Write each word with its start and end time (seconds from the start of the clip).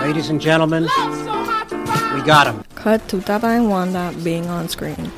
Ladies 0.00 0.28
and 0.28 0.40
gentlemen, 0.40 0.82
Love 0.84 1.14
so 1.24 1.30
hard 1.44 1.68
to 1.68 1.86
find. 1.86 2.14
we 2.20 2.26
got 2.26 2.48
him. 2.48 2.64
Cut 2.74 3.06
to 3.08 3.20
Tata 3.20 3.46
and 3.46 3.70
Wanda 3.70 4.12
being 4.24 4.46
on 4.48 4.68
screen. 4.68 5.12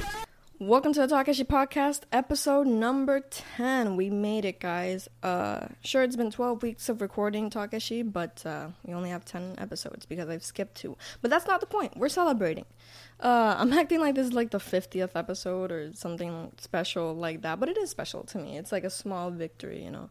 Welcome 0.59 0.93
to 0.93 1.07
the 1.07 1.15
Takashi 1.15 1.45
Podcast, 1.47 2.03
episode 2.13 2.67
number 2.67 3.21
10. 3.57 3.97
We 3.97 4.11
made 4.11 4.45
it, 4.45 4.61
guys. 4.61 5.09
Uh, 5.23 5.69
sure, 5.83 6.03
it's 6.03 6.15
been 6.15 6.31
12 6.31 6.63
weeks 6.63 6.91
of 6.91 7.01
recording 7.01 7.49
Takashi, 7.49 8.03
but 8.13 8.45
uh, 8.45 8.69
we 8.85 8.93
only 8.93 9.09
have 9.09 9.25
10 9.25 9.55
episodes 9.57 10.05
because 10.05 10.29
I've 10.29 10.45
skipped 10.45 10.75
two. 10.75 10.99
But 11.23 11.31
that's 11.31 11.47
not 11.47 11.61
the 11.61 11.67
point. 11.67 11.97
We're 11.97 12.11
celebrating. 12.11 12.67
Uh, 13.19 13.57
I'm 13.59 13.73
acting 13.79 14.01
like 14.01 14.15
this 14.15 14.27
is 14.27 14.35
like 14.35 14.51
the 14.51 14.59
50th 14.59 15.13
episode 15.15 15.73
or 15.73 15.91
something 15.95 16.53
special 16.59 17.15
like 17.15 17.41
that, 17.43 17.59
but 17.59 17.71
it 17.71 17.79
is 17.79 17.89
special 17.89 18.25
to 18.25 18.39
me. 18.39 18.59
It's 18.59 18.73
like 18.73 18.85
a 18.85 18.91
small 18.91 19.31
victory, 19.31 19.83
you 19.83 19.91
know. 19.91 20.11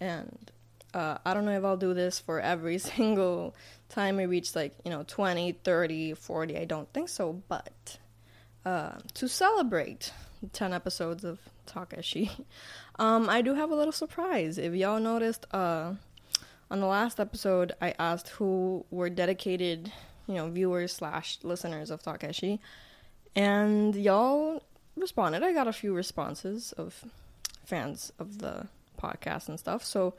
And 0.00 0.50
uh, 0.96 1.18
I 1.26 1.34
don't 1.34 1.44
know 1.44 1.56
if 1.56 1.62
I'll 1.62 1.76
do 1.76 1.92
this 1.92 2.18
for 2.18 2.40
every 2.40 2.78
single 2.94 3.54
time 3.90 4.16
we 4.16 4.24
reach 4.24 4.56
like, 4.56 4.74
you 4.82 4.90
know, 4.90 5.04
20, 5.06 5.52
30, 5.52 6.14
40. 6.14 6.56
I 6.56 6.64
don't 6.64 6.90
think 6.94 7.10
so, 7.10 7.42
but 7.48 7.98
uh, 8.64 8.92
to 9.14 9.28
celebrate 9.28 10.12
10 10.54 10.72
episodes 10.72 11.22
of 11.22 11.38
Takashi, 11.66 12.30
um, 12.98 13.28
I 13.28 13.42
do 13.42 13.54
have 13.54 13.70
a 13.70 13.76
little 13.76 13.92
surprise. 13.92 14.56
If 14.56 14.74
y'all 14.74 14.98
noticed, 14.98 15.46
uh, 15.52 15.94
on 16.70 16.80
the 16.80 16.86
last 16.86 17.20
episode, 17.20 17.74
I 17.80 17.94
asked 17.98 18.30
who 18.30 18.86
were 18.90 19.10
dedicated, 19.10 19.92
you 20.26 20.34
know, 20.34 20.48
viewers 20.48 20.94
slash 20.94 21.38
listeners 21.42 21.90
of 21.90 22.02
Takashi, 22.02 22.58
and 23.36 23.94
y'all 23.94 24.62
responded. 24.96 25.42
I 25.42 25.52
got 25.52 25.68
a 25.68 25.72
few 25.72 25.94
responses 25.94 26.72
of 26.72 27.04
fans 27.66 28.12
of 28.18 28.38
the 28.38 28.66
podcast 28.98 29.48
and 29.48 29.60
stuff. 29.60 29.84
So 29.84 30.14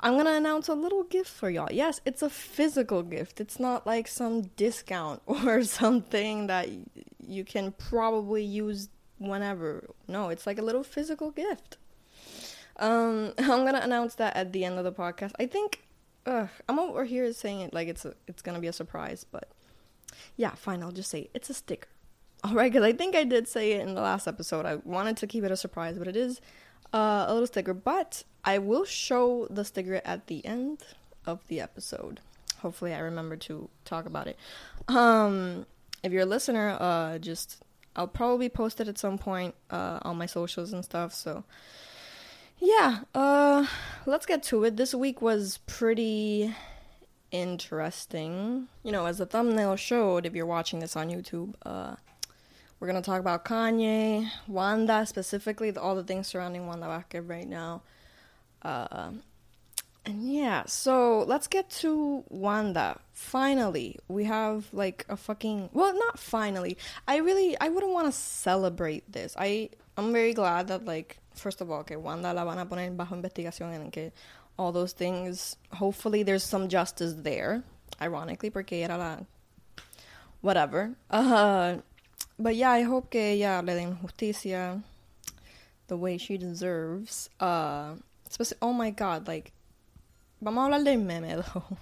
I'm 0.00 0.16
gonna 0.16 0.34
announce 0.34 0.68
a 0.68 0.74
little 0.74 1.02
gift 1.04 1.28
for 1.28 1.50
y'all. 1.50 1.72
Yes, 1.72 2.00
it's 2.04 2.22
a 2.22 2.30
physical 2.30 3.02
gift. 3.02 3.40
It's 3.40 3.58
not 3.58 3.86
like 3.86 4.06
some 4.06 4.42
discount 4.56 5.22
or 5.26 5.64
something 5.64 6.46
that 6.46 6.68
you 7.26 7.44
can 7.44 7.72
probably 7.72 8.44
use 8.44 8.88
whenever. 9.18 9.90
No, 10.06 10.28
it's 10.28 10.46
like 10.46 10.58
a 10.58 10.62
little 10.62 10.84
physical 10.84 11.30
gift. 11.30 11.78
Um, 12.76 13.32
I'm 13.38 13.64
gonna 13.64 13.80
announce 13.82 14.14
that 14.16 14.36
at 14.36 14.52
the 14.52 14.64
end 14.64 14.78
of 14.78 14.84
the 14.84 14.92
podcast. 14.92 15.32
I 15.38 15.46
think 15.46 15.82
ugh, 16.26 16.48
I'm 16.68 16.78
over 16.78 17.04
here 17.04 17.32
saying 17.32 17.62
it 17.62 17.74
like 17.74 17.88
it's 17.88 18.04
a, 18.04 18.14
it's 18.28 18.42
gonna 18.42 18.60
be 18.60 18.68
a 18.68 18.72
surprise, 18.72 19.26
but 19.30 19.48
yeah, 20.36 20.54
fine. 20.54 20.82
I'll 20.82 20.92
just 20.92 21.10
say 21.10 21.22
it. 21.22 21.30
it's 21.34 21.50
a 21.50 21.54
sticker. 21.54 21.88
All 22.44 22.54
right, 22.54 22.70
because 22.70 22.84
I 22.84 22.92
think 22.92 23.16
I 23.16 23.24
did 23.24 23.48
say 23.48 23.72
it 23.72 23.80
in 23.80 23.96
the 23.96 24.00
last 24.00 24.28
episode. 24.28 24.64
I 24.64 24.76
wanted 24.76 25.16
to 25.18 25.26
keep 25.26 25.42
it 25.42 25.50
a 25.50 25.56
surprise, 25.56 25.98
but 25.98 26.06
it 26.06 26.14
is 26.14 26.40
uh, 26.92 27.26
a 27.28 27.32
little 27.32 27.46
sticker. 27.46 27.74
But 27.74 28.24
I 28.44 28.58
will 28.58 28.84
show 28.84 29.46
the 29.50 29.64
sticker 29.64 30.00
at 30.04 30.26
the 30.26 30.44
end 30.44 30.82
of 31.26 31.46
the 31.48 31.60
episode. 31.60 32.20
Hopefully, 32.60 32.94
I 32.94 32.98
remember 32.98 33.36
to 33.36 33.68
talk 33.84 34.06
about 34.06 34.26
it. 34.26 34.36
Um, 34.88 35.66
if 36.02 36.12
you're 36.12 36.22
a 36.22 36.26
listener, 36.26 36.76
uh, 36.80 37.18
just 37.18 37.62
I'll 37.94 38.08
probably 38.08 38.48
post 38.48 38.80
it 38.80 38.88
at 38.88 38.98
some 38.98 39.18
point 39.18 39.54
uh, 39.70 39.98
on 40.02 40.16
my 40.16 40.26
socials 40.26 40.72
and 40.72 40.84
stuff. 40.84 41.12
So 41.12 41.44
yeah, 42.58 43.00
uh, 43.14 43.66
let's 44.06 44.26
get 44.26 44.42
to 44.44 44.64
it. 44.64 44.76
This 44.76 44.94
week 44.94 45.22
was 45.22 45.58
pretty 45.66 46.54
interesting. 47.30 48.68
You 48.82 48.92
know, 48.92 49.06
as 49.06 49.18
the 49.18 49.26
thumbnail 49.26 49.76
showed, 49.76 50.26
if 50.26 50.34
you're 50.34 50.46
watching 50.46 50.80
this 50.80 50.96
on 50.96 51.08
YouTube, 51.08 51.54
uh, 51.64 51.96
we're 52.80 52.86
gonna 52.86 53.02
talk 53.02 53.20
about 53.20 53.44
Kanye, 53.44 54.28
Wanda 54.46 55.04
specifically, 55.06 55.74
all 55.76 55.94
the 55.94 56.04
things 56.04 56.28
surrounding 56.28 56.66
Wanda 56.66 56.86
Vazquez 56.86 57.28
right 57.28 57.48
now. 57.48 57.82
Uh, 58.62 59.10
and 60.04 60.32
yeah, 60.32 60.64
so 60.66 61.24
let's 61.24 61.46
get 61.46 61.68
to 61.70 62.24
Wanda. 62.28 62.98
Finally, 63.12 63.98
we 64.08 64.24
have 64.24 64.68
like 64.72 65.04
a 65.08 65.16
fucking 65.16 65.70
well, 65.72 65.92
not 65.92 66.18
finally. 66.18 66.78
I 67.06 67.16
really 67.16 67.58
I 67.60 67.68
wouldn't 67.68 67.92
want 67.92 68.06
to 68.06 68.12
celebrate 68.12 69.10
this. 69.12 69.34
I 69.38 69.70
I'm 69.96 70.12
very 70.12 70.32
glad 70.32 70.68
that 70.68 70.84
like 70.84 71.18
first 71.34 71.60
of 71.60 71.70
all, 71.70 71.84
que 71.84 71.98
Wanda 71.98 72.32
la 72.32 72.44
van 72.44 72.58
a 72.58 72.66
poner 72.66 72.96
bajo 72.96 73.20
investigación 73.20 73.74
and 73.74 73.92
que 73.92 74.12
all 74.58 74.72
those 74.72 74.92
things. 74.92 75.56
Hopefully, 75.72 76.22
there's 76.22 76.44
some 76.44 76.68
justice 76.68 77.14
there. 77.14 77.62
Ironically, 78.00 78.50
porque 78.50 78.74
era 78.74 78.96
la 78.96 79.16
whatever. 80.40 80.94
Uh, 81.10 81.78
but 82.38 82.54
yeah, 82.56 82.70
I 82.70 82.82
hope 82.82 83.10
que 83.10 83.32
ella 83.32 83.62
le 83.64 83.74
den 83.74 83.96
justicia 83.96 84.82
the 85.88 85.96
way 85.96 86.18
she 86.18 86.36
deserves. 86.36 87.30
Uh, 87.40 87.94
oh 88.60 88.72
my 88.72 88.90
god, 88.90 89.26
like 89.26 89.52
Vamos 90.40 90.62
a 90.62 90.64
hablar 90.66 90.84
del 90.84 90.98
meme, 90.98 91.36
though. 91.42 91.76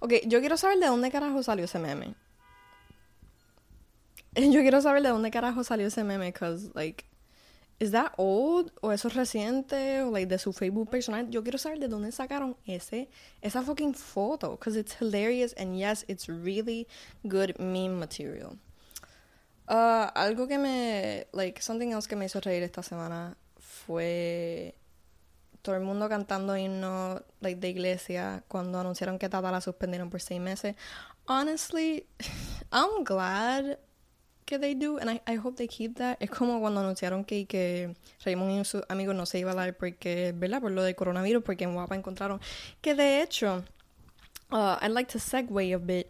Ok, 0.00 0.14
yo 0.26 0.40
quiero 0.40 0.56
saber 0.56 0.78
de 0.78 0.86
dónde 0.86 1.10
carajo 1.10 1.42
salió 1.42 1.64
ese 1.64 1.78
meme. 1.78 2.14
Yo 4.36 4.60
quiero 4.60 4.82
saber 4.82 5.02
de 5.02 5.08
dónde 5.08 5.30
carajo 5.30 5.64
salió 5.64 5.86
ese 5.86 6.04
meme, 6.04 6.26
because, 6.26 6.70
like, 6.74 7.06
is 7.80 7.92
that 7.92 8.12
old? 8.18 8.70
¿O 8.82 8.92
eso 8.92 9.08
es 9.08 9.14
reciente? 9.14 10.02
¿O, 10.02 10.10
like, 10.10 10.26
de 10.26 10.38
su 10.38 10.52
Facebook 10.52 10.90
personal? 10.90 11.30
Yo 11.30 11.42
quiero 11.42 11.58
saber 11.58 11.78
de 11.78 11.88
dónde 11.88 12.12
sacaron 12.12 12.54
ese, 12.66 13.08
esa 13.40 13.62
fucking 13.62 13.94
foto, 13.94 14.50
because 14.50 14.76
it's 14.76 14.92
hilarious, 14.92 15.54
and 15.54 15.78
yes, 15.78 16.04
it's 16.06 16.28
really 16.28 16.86
good 17.26 17.58
meme 17.58 17.98
material. 17.98 18.58
Uh, 19.68 20.10
algo 20.14 20.46
que 20.46 20.58
me, 20.58 21.26
like, 21.32 21.60
something 21.60 21.92
else 21.92 22.08
que 22.08 22.16
me 22.16 22.26
hizo 22.26 22.40
reír 22.40 22.62
esta 22.62 22.82
semana 22.82 23.36
fue 23.58 24.74
todo 25.62 25.74
el 25.74 25.82
mundo 25.82 26.08
cantando 26.08 26.56
himnos 26.56 27.22
like, 27.40 27.60
de 27.60 27.68
iglesia 27.70 28.44
cuando 28.46 28.78
anunciaron 28.78 29.18
que 29.18 29.28
Tata 29.28 29.50
la 29.50 29.60
suspendieron 29.60 30.10
por 30.10 30.20
seis 30.20 30.40
meses. 30.40 30.76
Honestly, 31.26 32.06
I'm 32.72 33.02
glad 33.02 33.78
que 34.44 34.60
they 34.60 34.74
do, 34.76 34.98
and 34.98 35.10
I, 35.10 35.20
I 35.26 35.36
hope 35.36 35.56
they 35.56 35.66
keep 35.66 35.96
that. 35.96 36.18
Es 36.20 36.30
como 36.30 36.60
cuando 36.60 36.80
anunciaron 36.80 37.24
que, 37.24 37.46
que 37.46 37.96
Raymond 38.24 38.60
y 38.60 38.64
sus 38.64 38.82
amigos 38.88 39.16
no 39.16 39.26
se 39.26 39.40
iba 39.40 39.50
a 39.50 39.54
dar 39.54 39.76
porque, 39.76 40.32
¿verdad? 40.36 40.60
Por 40.60 40.70
lo 40.70 40.84
del 40.84 40.94
coronavirus, 40.94 41.42
porque 41.42 41.64
en 41.64 41.74
Guapa 41.74 41.96
encontraron 41.96 42.40
que 42.80 42.94
de 42.94 43.22
hecho, 43.22 43.64
uh, 44.52 44.76
I'd 44.80 44.92
like 44.92 45.10
to 45.12 45.18
segue 45.18 45.74
a 45.74 45.78
bit. 45.78 46.06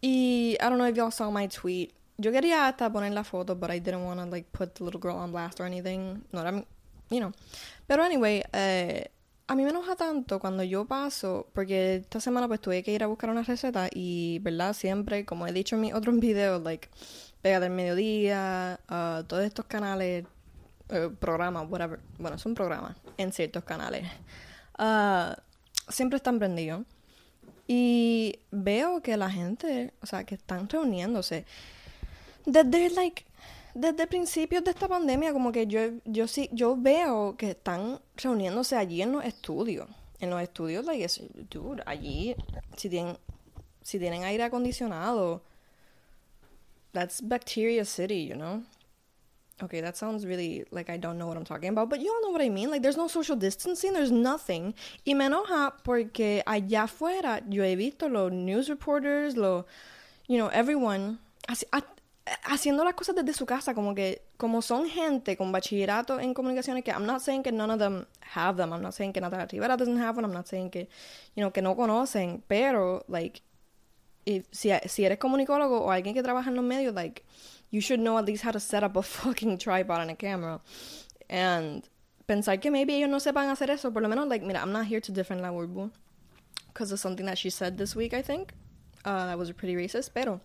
Y 0.00 0.56
I 0.60 0.64
don't 0.64 0.78
know 0.78 0.88
if 0.88 0.96
y'all 0.96 1.12
saw 1.12 1.30
my 1.30 1.46
tweet. 1.46 1.92
Yo 2.16 2.30
quería 2.30 2.68
hasta 2.68 2.90
poner 2.92 3.12
la 3.12 3.24
foto, 3.24 3.56
but 3.56 3.70
I 3.70 3.80
didn't 3.80 4.04
want 4.04 4.20
to 4.20 4.26
like 4.26 4.48
put 4.52 4.74
the 4.74 4.84
little 4.84 5.00
girl 5.00 5.16
on 5.16 5.32
blast 5.32 5.60
or 5.60 5.66
anything. 5.66 6.24
No, 6.32 6.64
you 7.10 7.20
know. 7.20 7.32
Pero 7.86 8.04
anyway, 8.04 8.42
eh, 8.52 9.10
a 9.46 9.54
mí 9.54 9.64
me 9.64 9.70
enoja 9.70 9.96
tanto 9.96 10.38
cuando 10.38 10.62
yo 10.62 10.86
paso, 10.86 11.48
porque 11.52 11.96
esta 11.96 12.20
semana 12.20 12.48
pues 12.48 12.60
tuve 12.60 12.82
que 12.82 12.92
ir 12.92 13.02
a 13.02 13.06
buscar 13.06 13.30
una 13.30 13.42
receta 13.42 13.88
y, 13.92 14.38
¿verdad? 14.40 14.72
Siempre, 14.74 15.24
como 15.24 15.46
he 15.46 15.52
dicho 15.52 15.76
en 15.76 15.82
mis 15.82 15.94
otros 15.94 16.18
videos, 16.20 16.62
like, 16.62 16.88
Pega 17.42 17.60
del 17.60 17.72
Mediodía, 17.72 18.80
uh, 18.88 19.24
todos 19.24 19.44
estos 19.44 19.66
canales, 19.66 20.24
eh, 20.88 21.10
programas, 21.18 21.66
whatever, 21.68 22.00
bueno, 22.18 22.38
son 22.38 22.54
programas 22.54 22.96
en 23.18 23.32
ciertos 23.32 23.64
canales, 23.64 24.06
uh, 24.78 25.34
siempre 25.88 26.16
están 26.16 26.38
prendidos. 26.38 26.86
Y 27.66 28.40
veo 28.50 29.02
que 29.02 29.16
la 29.16 29.30
gente, 29.30 29.94
o 30.02 30.06
sea, 30.06 30.24
que 30.24 30.34
están 30.34 30.68
reuniéndose 30.68 31.46
desde, 32.46 32.90
like, 32.90 33.24
desde 33.74 34.06
principios 34.06 34.62
de 34.64 34.70
esta 34.70 34.88
pandemia, 34.88 35.32
como 35.32 35.50
que 35.52 35.66
yo, 35.66 35.80
yo 36.04 36.26
sí, 36.28 36.48
yo 36.52 36.76
veo 36.76 37.36
que 37.36 37.50
están 37.50 38.00
reuniéndose 38.16 38.76
allí 38.76 39.02
en 39.02 39.12
los 39.12 39.24
estudios. 39.24 39.88
En 40.20 40.30
los 40.30 40.40
estudios, 40.40 40.84
like, 40.84 41.04
es- 41.04 41.22
dude, 41.50 41.82
allí, 41.86 42.34
si 42.76 42.88
tienen, 42.88 43.18
si 43.82 43.98
tienen 43.98 44.22
aire 44.24 44.44
acondicionado, 44.44 45.42
that's 46.92 47.20
Bacteria 47.20 47.84
City, 47.84 48.26
you 48.26 48.34
know? 48.36 48.62
Okay, 49.62 49.80
that 49.80 49.96
sounds 49.96 50.26
really 50.26 50.64
like 50.72 50.90
I 50.90 50.96
don't 50.96 51.16
know 51.16 51.28
what 51.28 51.36
I'm 51.36 51.44
talking 51.44 51.68
about, 51.68 51.88
but 51.88 52.00
you 52.00 52.10
all 52.12 52.20
know 52.22 52.30
what 52.30 52.42
I 52.42 52.48
mean. 52.48 52.70
Like, 52.70 52.82
there's 52.82 52.96
no 52.96 53.06
social 53.06 53.36
distancing, 53.36 53.92
there's 53.92 54.10
nothing. 54.10 54.74
Y 55.06 55.14
me 55.14 55.26
enoja 55.26 55.74
porque 55.84 56.42
allá 56.44 56.84
afuera 56.84 57.40
yo 57.48 57.62
he 57.62 57.76
visto 57.76 58.08
los 58.08 58.32
news 58.32 58.68
reporters, 58.68 59.36
los, 59.36 59.64
you 60.26 60.38
know, 60.38 60.48
everyone 60.48 61.18
ha- 61.48 61.84
haciendo 62.44 62.84
las 62.84 62.94
cosas 62.94 63.14
desde 63.14 63.34
su 63.34 63.44
casa, 63.44 63.74
como 63.74 63.94
que, 63.94 64.22
como 64.36 64.62
son 64.62 64.88
gente 64.88 65.36
con 65.36 65.52
bachillerato 65.52 66.18
en 66.20 66.32
comunicaciones, 66.32 66.82
que 66.82 66.90
I'm 66.90 67.06
not 67.06 67.20
saying 67.20 67.42
que 67.42 67.52
none 67.52 67.72
of 67.72 67.78
them 67.78 68.06
have 68.34 68.56
them, 68.56 68.72
I'm 68.72 68.82
not 68.82 68.94
saying 68.94 69.12
que 69.12 69.20
Natalia 69.20 69.46
Rivera 69.50 69.76
doesn't 69.76 69.98
have 69.98 70.16
one, 70.16 70.24
I'm 70.24 70.32
not 70.32 70.46
saying 70.46 70.70
que, 70.70 70.88
you 71.34 71.42
know, 71.42 71.52
que 71.52 71.62
no 71.62 71.76
conocen, 71.76 72.42
pero, 72.48 73.04
like, 73.08 73.42
if, 74.24 74.46
si, 74.52 74.72
si 74.86 75.04
eres 75.04 75.18
comunicólogo 75.18 75.82
o 75.82 75.90
alguien 75.90 76.14
que 76.14 76.22
trabaja 76.22 76.48
en 76.48 76.56
los 76.56 76.64
medios, 76.64 76.94
like, 76.94 77.24
you 77.70 77.80
should 77.80 78.00
know 78.00 78.16
at 78.16 78.24
least 78.24 78.42
how 78.42 78.52
to 78.52 78.60
set 78.60 78.82
up 78.82 78.96
a 78.96 79.02
fucking 79.02 79.58
tripod 79.58 80.00
and 80.00 80.10
a 80.10 80.16
camera. 80.16 80.60
And 81.28 81.86
pensar 82.26 82.60
que 82.60 82.70
maybe 82.70 82.94
ellos 82.94 83.10
no 83.10 83.18
sepan 83.18 83.50
hacer 83.50 83.68
eso, 83.68 83.90
por 83.92 84.00
lo 84.00 84.08
menos, 84.08 84.28
like, 84.28 84.42
mira, 84.42 84.60
I'm 84.60 84.72
not 84.72 84.86
here 84.86 85.00
to 85.00 85.12
defend 85.12 85.42
la 85.42 85.50
Urbu 85.50 85.90
because 86.68 86.90
of 86.90 86.98
something 86.98 87.26
that 87.26 87.36
she 87.36 87.50
said 87.50 87.76
this 87.76 87.94
week, 87.94 88.14
I 88.14 88.22
think. 88.22 88.54
Uh, 89.04 89.26
that 89.26 89.38
was 89.38 89.52
pretty 89.52 89.74
racist, 89.74 90.12
pero 90.14 90.40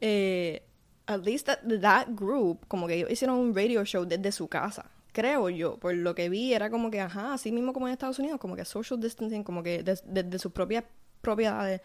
eh, 0.00 0.60
at 1.06 1.24
least 1.24 1.46
that, 1.46 1.60
that 1.80 2.08
group, 2.14 2.66
como 2.68 2.86
que 2.86 2.94
ellos 2.94 3.10
hicieron 3.10 3.38
un 3.38 3.54
radio 3.54 3.84
show 3.84 4.04
desde 4.04 4.32
su 4.32 4.48
casa. 4.48 4.90
Creo 5.12 5.48
yo, 5.48 5.76
por 5.76 5.94
lo 5.94 6.14
que 6.14 6.28
vi, 6.28 6.54
era 6.54 6.70
como 6.70 6.90
que, 6.90 7.00
ajá, 7.00 7.34
así 7.34 7.50
mismo 7.50 7.72
como 7.72 7.88
en 7.88 7.92
Estados 7.92 8.18
Unidos, 8.18 8.38
como 8.38 8.54
que 8.54 8.64
social 8.64 9.00
distancing, 9.00 9.42
como 9.42 9.62
que 9.62 9.82
desde 9.82 10.22
de, 10.22 10.38
sus 10.38 10.52
propias 10.52 10.84
propiedades. 11.20 11.80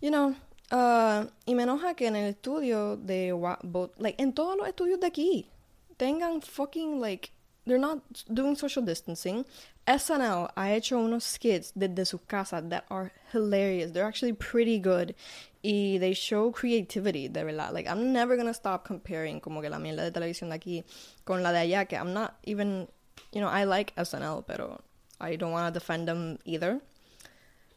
You 0.00 0.10
know, 0.10 0.34
uh, 0.72 1.28
y 1.44 1.54
me 1.54 1.64
enoja 1.64 1.94
que 1.94 2.06
en 2.06 2.16
el 2.16 2.30
estudio 2.30 2.96
de 2.96 3.32
both, 3.62 3.98
like, 3.98 4.22
en 4.22 4.32
todos 4.32 4.56
los 4.56 4.66
estudios 4.66 5.00
de 5.00 5.06
aquí, 5.06 5.50
tengan 5.98 6.40
fucking, 6.40 7.00
like, 7.00 7.30
they're 7.66 7.78
not 7.78 7.98
doing 8.28 8.56
social 8.56 8.84
distancing. 8.84 9.44
SNL 9.86 10.50
ha 10.56 10.72
hecho 10.72 10.98
unos 10.98 11.24
skits 11.24 11.72
desde 11.74 12.06
sus 12.06 12.20
casas 12.26 12.68
that 12.70 12.84
are 12.88 13.12
hilarious. 13.32 13.92
They're 13.92 14.06
actually 14.06 14.32
pretty 14.32 14.78
good. 14.78 15.14
Y 15.62 15.98
they 15.98 16.14
show 16.14 16.50
creativity, 16.50 17.28
de 17.28 17.44
verdad. 17.44 17.72
Like, 17.72 17.88
I'm 17.88 18.12
never 18.12 18.36
gonna 18.36 18.54
stop 18.54 18.86
comparing 18.86 19.40
como 19.40 19.60
que 19.60 19.68
la 19.68 19.78
mierda 19.78 20.02
de 20.02 20.10
televisión 20.10 20.50
de 20.50 20.56
aquí 20.56 20.84
con 21.24 21.42
la 21.42 21.52
de 21.52 21.60
allá, 21.60 21.86
que 21.86 21.96
I'm 21.96 22.12
not 22.12 22.34
even, 22.44 22.88
you 23.32 23.40
know, 23.40 23.48
I 23.48 23.64
like 23.64 23.94
SNL, 23.96 24.44
pero 24.46 24.80
I 25.20 25.36
don't 25.36 25.52
want 25.52 25.72
to 25.72 25.78
defend 25.78 26.06
them 26.06 26.38
either. 26.44 26.80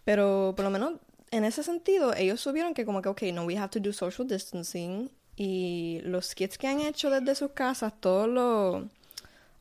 Pero 0.05 0.53
por 0.55 0.63
lo 0.63 0.69
menos 0.69 0.99
en 1.31 1.43
ese 1.43 1.63
sentido, 1.63 2.13
ellos 2.15 2.39
subieron 2.39 2.73
que 2.73 2.85
como 2.85 3.01
que, 3.01 3.09
ok, 3.09 3.21
no, 3.33 3.45
we 3.45 3.57
have 3.57 3.69
to 3.69 3.79
do 3.79 3.91
social 3.91 4.25
distancing. 4.27 5.09
Y 5.35 6.01
los 6.03 6.27
skits 6.27 6.57
que 6.57 6.67
han 6.67 6.79
hecho 6.81 7.09
desde 7.09 7.35
sus 7.35 7.51
casas, 7.51 7.93
todos 7.99 8.27
los 8.27 8.83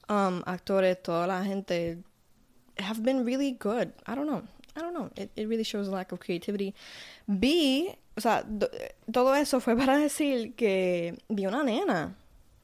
um, 0.09 0.43
actores, 0.47 1.03
toda 1.03 1.27
la 1.27 1.45
gente 1.45 1.99
have 2.79 3.03
been 3.03 3.25
really 3.25 3.53
good. 3.53 3.93
I 4.07 4.15
don't 4.15 4.27
know. 4.27 4.43
I 4.77 4.81
don't 4.81 4.93
know. 4.93 5.11
It, 5.17 5.31
it 5.37 5.49
really 5.49 5.65
shows 5.65 5.89
a 5.89 5.91
lack 5.91 6.13
of 6.13 6.21
creativity. 6.21 6.75
Vi, 7.27 7.89
o 8.17 8.21
sea, 8.21 8.43
do- 8.43 8.69
todo 9.11 9.35
eso 9.35 9.61
fue 9.61 9.75
para 9.77 9.97
decir 9.99 10.55
que 10.55 11.17
vi 11.29 11.47
una 11.47 11.63
nena, 11.65 12.15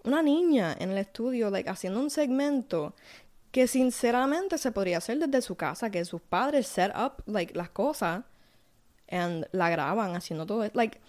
una 0.04 0.22
niña 0.22 0.76
en 0.78 0.90
el 0.90 0.98
estudio, 0.98 1.50
like, 1.50 1.68
haciendo 1.70 2.00
un 2.00 2.10
segmento 2.10 2.94
que 3.50 3.66
sinceramente 3.66 4.56
se 4.58 4.72
podría 4.72 4.98
hacer 4.98 5.18
desde 5.18 5.42
su 5.42 5.56
casa, 5.56 5.90
que 5.90 6.04
sus 6.04 6.20
padres 6.20 6.66
set 6.66 6.92
up, 6.96 7.22
like, 7.26 7.54
las 7.54 7.70
cosas 7.70 8.24
and 9.08 9.46
la 9.52 9.68
graban 9.70 10.14
haciendo 10.16 10.46
todo. 10.46 10.68
Like, 10.74 11.00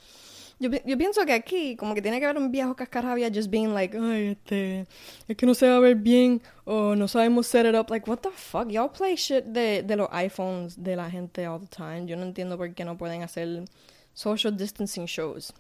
yo, 0.60 0.70
pi- 0.72 0.82
yo 0.86 0.98
pienso 0.98 1.26
que 1.26 1.34
aquí, 1.34 1.76
como 1.76 1.94
que 1.96 2.02
tiene 2.02 2.20
que 2.20 2.26
haber 2.26 2.38
un 2.42 2.52
viejo 2.52 2.76
cascarrabia 2.76 3.30
just 3.34 3.50
being 3.50 3.74
like, 3.74 3.98
ay, 3.98 4.28
este, 4.38 4.86
es 5.28 5.36
que 5.38 5.46
no 5.46 5.54
se 5.54 5.68
va 5.68 5.78
a 5.78 5.80
ver 5.80 5.96
bien, 5.96 6.42
o 6.66 6.96
no 6.96 7.08
sabemos 7.08 7.48
set 7.48 7.66
it 7.66 7.76
up. 7.76 7.90
Like, 7.90 8.10
what 8.10 8.20
the 8.22 8.32
fuck? 8.32 8.70
Y'all 8.72 8.90
play 8.90 9.16
shit 9.16 9.46
de, 9.46 9.84
de 9.84 9.96
los 9.96 10.10
iPhones 10.12 10.76
de 10.82 10.96
la 10.96 11.10
gente 11.10 11.46
all 11.46 11.60
the 11.60 11.68
time. 11.68 12.06
Yo 12.08 12.16
no 12.16 12.24
entiendo 12.24 12.58
por 12.58 12.74
qué 12.74 12.86
no 12.86 12.98
pueden 12.98 13.24
hacer 13.24 13.66
social 14.14 14.56
distancing 14.56 15.06
shows. 15.06 15.52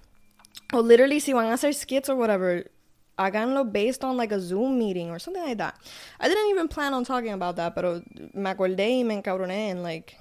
O 0.71 0.81
literally, 0.81 1.19
si 1.19 1.33
van 1.33 1.47
a 1.47 1.53
hacer 1.53 1.73
skits 1.73 2.09
or 2.09 2.15
whatever, 2.15 2.69
háganlo 3.17 3.71
based 3.71 4.03
on 4.03 4.17
like 4.17 4.31
a 4.33 4.39
Zoom 4.39 4.77
meeting 4.79 5.09
or 5.09 5.19
something 5.19 5.43
like 5.43 5.57
that. 5.57 5.75
I 6.19 6.27
didn't 6.27 6.49
even 6.49 6.67
plan 6.67 6.93
on 6.93 7.03
talking 7.03 7.31
about 7.33 7.55
that, 7.57 7.75
pero 7.75 8.01
me 8.33 8.49
acordé 8.49 8.97
y 8.97 9.03
me 9.03 9.15
encabroné 9.21 9.71
and 9.71 9.83
like, 9.83 10.15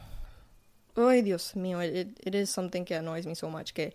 ay 0.97 1.23
Dios 1.23 1.53
mío, 1.55 1.81
it, 1.83 2.19
it 2.23 2.35
is 2.35 2.51
something 2.51 2.85
que 2.85 2.95
annoys 2.97 3.27
me 3.27 3.35
so 3.35 3.49
much 3.49 3.73
que 3.73 3.93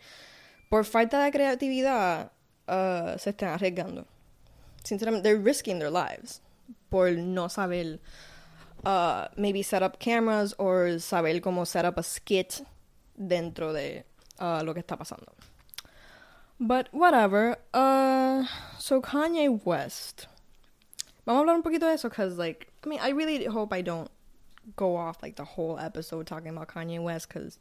por 0.69 0.83
falta 0.83 1.23
de 1.23 1.31
creatividad 1.31 2.31
uh, 2.67 3.17
se 3.17 3.31
están 3.31 3.49
arriesgando. 3.49 4.05
Sinceramente, 4.83 5.23
they're 5.23 5.37
risking 5.37 5.79
their 5.79 5.91
lives 5.91 6.41
por 6.89 7.11
no 7.11 7.47
saber 7.47 7.99
uh, 8.85 9.27
maybe 9.35 9.61
set 9.61 9.83
up 9.83 9.99
cameras 9.99 10.53
or 10.57 10.99
saber 10.99 11.39
cómo 11.41 11.65
set 11.65 11.85
up 11.85 11.97
a 11.97 12.03
skit 12.03 12.61
dentro 13.17 13.73
de 13.73 14.03
uh, 14.39 14.61
lo 14.63 14.73
que 14.73 14.81
está 14.81 14.97
pasando. 14.97 15.33
But 16.59 16.89
whatever. 16.91 17.57
Uh, 17.73 18.45
so 18.79 19.01
Kanye 19.01 19.63
West. 19.63 20.27
Vamos 21.25 21.41
a 21.41 21.43
hablar 21.43 21.55
un 21.55 21.63
poquito 21.63 21.81
de 21.81 21.93
eso 21.93 22.09
because, 22.09 22.37
like, 22.37 22.67
I 22.85 22.89
mean, 22.89 22.99
I 23.01 23.09
really 23.09 23.45
hope 23.45 23.73
I 23.73 23.81
don't 23.81 24.09
go 24.75 24.95
off 24.95 25.21
like 25.21 25.35
the 25.35 25.43
whole 25.43 25.77
episode 25.77 26.25
talking 26.25 26.49
about 26.49 26.67
Kanye 26.67 27.01
West 27.01 27.29
because. 27.29 27.59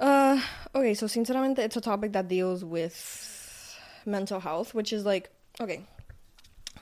Uh, 0.00 0.40
okay, 0.74 0.94
so 0.94 1.06
sinceramente, 1.06 1.58
it's 1.58 1.76
a 1.76 1.80
topic 1.80 2.12
that 2.12 2.26
deals 2.26 2.64
with 2.64 3.76
mental 4.06 4.40
health, 4.40 4.74
which 4.74 4.92
is 4.92 5.04
like, 5.04 5.30
okay. 5.60 5.84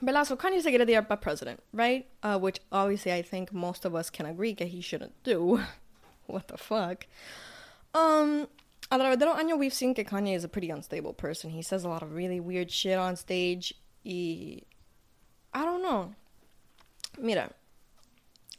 ¿Verdad? 0.01 0.27
So 0.27 0.37
Kanye 0.37 0.63
se 0.63 0.71
quiere 0.71 0.87
tirar 0.87 1.09
para 1.09 1.17
president, 1.17 1.61
right? 1.73 2.07
Uh, 2.23 2.39
which 2.39 2.61
obviously 2.71 3.13
I 3.13 3.23
think 3.23 3.53
most 3.53 3.85
of 3.85 3.97
us 3.97 4.11
can 4.11 4.27
agree 4.27 4.55
that 4.55 4.69
he 4.69 4.81
shouldn't 4.81 5.21
do. 5.25 5.61
what 6.27 6.47
the 6.47 6.57
fuck? 6.57 7.07
Um, 7.95 8.47
a 8.93 8.99
través 8.99 9.19
de 9.19 9.27
los 9.27 9.37
años, 9.37 9.59
we've 9.59 9.75
seen 9.75 9.95
que 9.95 10.05
Kanye 10.05 10.37
is 10.37 10.45
a 10.45 10.49
pretty 10.49 10.71
unstable 10.71 11.13
person. 11.13 11.51
He 11.51 11.63
says 11.63 11.83
a 11.83 11.89
lot 11.89 12.03
of 12.03 12.15
really 12.15 12.39
weird 12.39 12.71
shit 12.71 12.97
on 12.97 13.17
stage. 13.17 13.75
Y. 14.05 14.63
I 15.53 15.65
don't 15.65 15.83
know. 15.83 16.15
Mira. 17.19 17.51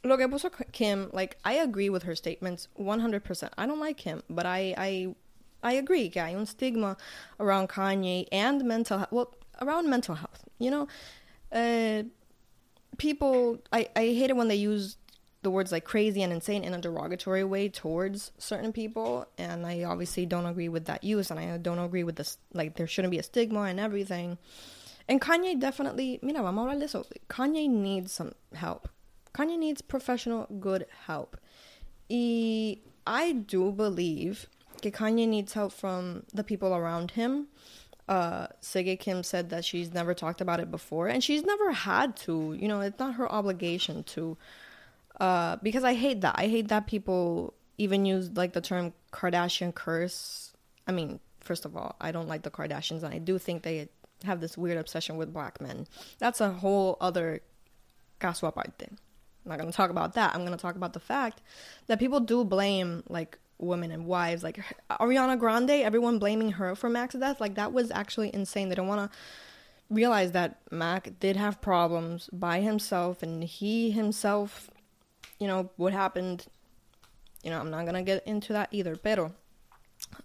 Lo 0.02 0.16
que 0.16 0.26
puso 0.28 0.50
Kim, 0.72 1.10
like, 1.12 1.36
I 1.44 1.54
agree 1.54 1.90
with 1.90 2.04
her 2.04 2.14
statements 2.14 2.68
100%. 2.78 3.50
I 3.58 3.66
don't 3.66 3.80
like 3.80 4.00
him, 4.00 4.22
but 4.28 4.46
I. 4.46 4.74
I 4.76 5.14
I 5.62 5.72
agree 5.72 6.08
hay 6.08 6.34
un 6.34 6.46
stigma 6.46 6.96
around 7.38 7.68
Kanye 7.68 8.26
and 8.32 8.64
mental 8.64 8.96
health. 8.98 9.12
Well, 9.12 9.34
around 9.60 9.90
mental 9.90 10.14
health, 10.14 10.44
you 10.58 10.70
know? 10.70 10.88
Uh, 11.52 12.04
people, 12.96 13.58
I, 13.72 13.88
I 13.94 14.06
hate 14.06 14.30
it 14.30 14.36
when 14.36 14.48
they 14.48 14.56
use 14.56 14.96
the 15.42 15.50
words 15.50 15.72
like 15.72 15.84
crazy 15.84 16.22
and 16.22 16.32
insane 16.32 16.64
in 16.64 16.74
a 16.74 16.80
derogatory 16.80 17.44
way 17.44 17.68
towards 17.68 18.30
certain 18.36 18.74
people 18.74 19.26
and 19.38 19.66
i 19.66 19.82
obviously 19.84 20.26
don't 20.26 20.44
agree 20.44 20.68
with 20.68 20.84
that 20.84 21.02
use 21.02 21.30
and 21.30 21.40
i 21.40 21.56
don't 21.56 21.78
agree 21.78 22.04
with 22.04 22.16
this 22.16 22.36
like 22.52 22.76
there 22.76 22.86
shouldn't 22.86 23.10
be 23.10 23.18
a 23.18 23.22
stigma 23.22 23.62
and 23.62 23.80
everything 23.80 24.36
and 25.08 25.18
kanye 25.18 25.58
definitely 25.58 26.18
mira 26.20 26.42
vamos 26.42 26.66
a 26.66 26.74
hablar 26.74 26.78
de 26.78 26.84
eso 26.84 27.06
kanye 27.30 27.70
needs 27.70 28.12
some 28.12 28.34
help 28.54 28.90
kanye 29.34 29.58
needs 29.58 29.82
professional 29.82 30.46
good 30.58 30.86
help 31.06 31.36
y 32.08 32.78
i 33.06 33.32
do 33.32 33.70
believe 33.72 34.46
que 34.82 34.90
kanye 34.90 35.28
needs 35.28 35.52
help 35.52 35.72
from 35.72 36.24
the 36.34 36.44
people 36.44 36.74
around 36.74 37.12
him 37.12 37.46
uh 38.08 38.48
Sege 38.60 38.98
Kim 38.98 39.22
said 39.22 39.50
that 39.50 39.64
she's 39.64 39.94
never 39.94 40.14
talked 40.14 40.40
about 40.40 40.58
it 40.58 40.70
before 40.70 41.06
and 41.06 41.22
she's 41.22 41.44
never 41.44 41.70
had 41.72 42.16
to 42.16 42.54
you 42.54 42.66
know 42.66 42.80
it's 42.80 42.98
not 42.98 43.14
her 43.14 43.30
obligation 43.30 44.02
to 44.02 44.36
uh, 45.20 45.56
because 45.62 45.84
I 45.84 45.94
hate 45.94 46.22
that. 46.22 46.34
I 46.38 46.48
hate 46.48 46.68
that 46.68 46.86
people 46.86 47.52
even 47.78 48.06
use 48.06 48.30
like 48.32 48.54
the 48.54 48.60
term 48.60 48.94
Kardashian 49.12 49.74
curse. 49.74 50.52
I 50.86 50.92
mean, 50.92 51.20
first 51.40 51.64
of 51.66 51.76
all, 51.76 51.94
I 52.00 52.10
don't 52.10 52.26
like 52.26 52.42
the 52.42 52.50
Kardashians, 52.50 53.02
and 53.02 53.14
I 53.14 53.18
do 53.18 53.38
think 53.38 53.62
they 53.62 53.88
have 54.24 54.40
this 54.40 54.56
weird 54.56 54.78
obsession 54.78 55.16
with 55.16 55.32
black 55.32 55.60
men. 55.60 55.86
That's 56.18 56.40
a 56.40 56.50
whole 56.50 56.96
other 57.00 57.40
caso 58.18 58.48
aparte. 58.48 58.88
I'm 59.44 59.50
not 59.50 59.58
gonna 59.58 59.72
talk 59.72 59.90
about 59.90 60.14
that. 60.14 60.34
I'm 60.34 60.44
gonna 60.44 60.56
talk 60.56 60.76
about 60.76 60.92
the 60.92 61.00
fact 61.00 61.42
that 61.86 61.98
people 61.98 62.20
do 62.20 62.44
blame 62.44 63.02
like 63.08 63.38
women 63.58 63.90
and 63.90 64.06
wives, 64.06 64.42
like 64.42 64.60
Ariana 64.90 65.38
Grande. 65.38 65.70
Everyone 65.70 66.18
blaming 66.18 66.52
her 66.52 66.74
for 66.74 66.88
Mac's 66.88 67.14
death. 67.14 67.40
Like 67.40 67.54
that 67.54 67.72
was 67.72 67.90
actually 67.90 68.34
insane. 68.34 68.68
They 68.68 68.74
don't 68.74 68.88
want 68.88 69.10
to 69.10 69.18
realize 69.88 70.32
that 70.32 70.60
Mac 70.70 71.18
did 71.20 71.36
have 71.36 71.60
problems 71.60 72.28
by 72.32 72.60
himself, 72.60 73.22
and 73.22 73.42
he 73.42 73.90
himself 73.90 74.70
you 75.40 75.48
know 75.48 75.70
what 75.76 75.92
happened 75.92 76.46
you 77.42 77.50
know 77.50 77.58
i'm 77.58 77.70
not 77.70 77.86
gonna 77.86 78.02
get 78.02 78.24
into 78.26 78.52
that 78.52 78.68
either 78.70 78.94
pero 78.94 79.32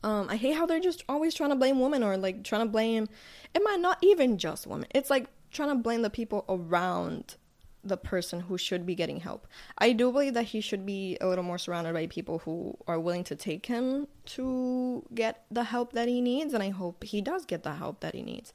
um 0.03 0.27
i 0.29 0.36
hate 0.36 0.55
how 0.55 0.65
they're 0.65 0.79
just 0.79 1.03
always 1.10 1.34
trying 1.34 1.50
to 1.50 1.55
blame 1.55 1.79
women 1.79 2.03
or 2.03 2.17
like 2.17 2.43
trying 2.43 2.62
to 2.62 2.72
blame 2.72 3.07
it 3.55 3.63
might 3.63 3.79
not 3.79 3.98
even 4.01 4.38
just 4.38 4.67
women 4.67 4.88
it's 4.93 5.10
like 5.10 5.27
trying 5.51 5.69
to 5.69 5.75
blame 5.75 6.01
the 6.01 6.10
people 6.10 6.45
around 6.50 7.38
the 7.86 7.98
person 7.98 8.42
who 8.42 8.58
should 8.58 8.86
be 8.86 8.96
getting 8.96 9.20
help 9.20 9.48
i 9.77 9.92
do 9.92 10.12
believe 10.12 10.34
that 10.34 10.44
he 10.44 10.60
should 10.60 10.86
be 10.86 11.18
a 11.22 11.27
little 11.27 11.44
more 11.44 11.58
surrounded 11.58 11.94
by 11.94 12.08
people 12.08 12.39
who 12.39 12.75
are 12.88 13.00
willing 13.00 13.24
to 13.24 13.36
take 13.36 13.65
him 13.68 14.08
to 14.25 15.04
get 15.13 15.46
the 15.51 15.63
help 15.63 15.94
that 15.94 16.08
he 16.08 16.20
needs 16.22 16.54
and 16.54 16.63
i 16.63 16.70
hope 16.70 17.04
he 17.04 17.22
does 17.22 17.46
get 17.46 17.63
the 17.63 17.75
help 17.75 18.00
that 18.00 18.13
he 18.15 18.22
needs 18.22 18.51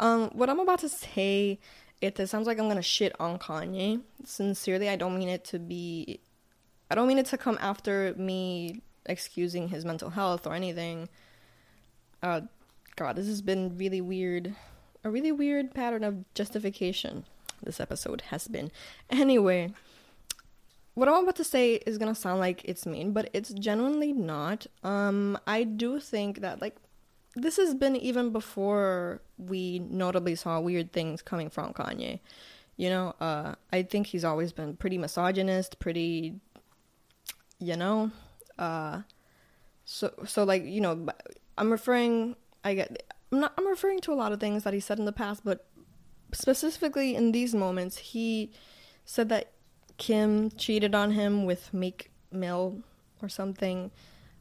um 0.00 0.30
what 0.32 0.48
i'm 0.48 0.60
about 0.60 0.78
to 0.78 0.88
say 0.88 1.58
it, 2.04 2.28
sounds 2.28 2.46
like 2.46 2.58
I'm 2.58 2.68
gonna 2.68 2.82
shit 2.82 3.14
on 3.18 3.38
Kanye. 3.38 4.02
Sincerely, 4.24 4.88
I 4.88 4.96
don't 4.96 5.18
mean 5.18 5.28
it 5.28 5.44
to 5.46 5.58
be. 5.58 6.20
I 6.90 6.94
don't 6.94 7.08
mean 7.08 7.18
it 7.18 7.26
to 7.26 7.38
come 7.38 7.58
after 7.60 8.14
me 8.16 8.82
excusing 9.06 9.68
his 9.68 9.84
mental 9.84 10.10
health 10.10 10.46
or 10.46 10.54
anything. 10.54 11.08
Uh, 12.22 12.42
God, 12.96 13.16
this 13.16 13.26
has 13.26 13.42
been 13.42 13.76
really 13.76 14.00
weird. 14.00 14.54
A 15.02 15.10
really 15.10 15.32
weird 15.32 15.74
pattern 15.74 16.04
of 16.04 16.32
justification. 16.34 17.24
This 17.64 17.80
episode 17.80 18.22
has 18.30 18.48
been. 18.48 18.70
Anyway, 19.10 19.72
what 20.94 21.08
I'm 21.08 21.24
about 21.24 21.36
to 21.36 21.44
say 21.44 21.74
is 21.74 21.98
gonna 21.98 22.14
sound 22.14 22.40
like 22.40 22.64
it's 22.64 22.86
mean, 22.86 23.12
but 23.12 23.30
it's 23.32 23.50
genuinely 23.50 24.12
not. 24.12 24.66
Um, 24.82 25.38
I 25.46 25.64
do 25.64 25.98
think 26.00 26.40
that 26.40 26.60
like 26.60 26.76
this 27.34 27.56
has 27.56 27.74
been 27.74 27.96
even 27.96 28.30
before 28.30 29.20
we 29.38 29.80
notably 29.80 30.34
saw 30.36 30.60
weird 30.60 30.92
things 30.92 31.20
coming 31.22 31.50
from 31.50 31.72
Kanye. 31.72 32.20
You 32.76 32.90
know, 32.90 33.14
uh, 33.20 33.54
I 33.72 33.82
think 33.82 34.08
he's 34.08 34.24
always 34.24 34.52
been 34.52 34.76
pretty 34.76 34.98
misogynist, 34.98 35.78
pretty, 35.78 36.34
you 37.58 37.76
know, 37.76 38.10
uh, 38.58 39.02
so 39.84 40.12
so 40.26 40.44
like 40.44 40.64
you 40.64 40.80
know, 40.80 41.06
I'm 41.58 41.70
referring. 41.70 42.36
I 42.64 42.74
get. 42.74 43.12
I'm 43.32 43.40
not. 43.40 43.52
I'm 43.58 43.66
referring 43.66 44.00
to 44.00 44.12
a 44.12 44.14
lot 44.14 44.32
of 44.32 44.40
things 44.40 44.64
that 44.64 44.74
he 44.74 44.80
said 44.80 44.98
in 44.98 45.04
the 45.04 45.12
past, 45.12 45.42
but 45.44 45.66
specifically 46.32 47.14
in 47.14 47.32
these 47.32 47.54
moments, 47.54 47.98
he 47.98 48.52
said 49.04 49.28
that 49.28 49.52
Kim 49.98 50.50
cheated 50.50 50.94
on 50.94 51.12
him 51.12 51.44
with 51.44 51.72
Meek 51.72 52.10
Mill 52.32 52.82
or 53.22 53.28
something. 53.28 53.90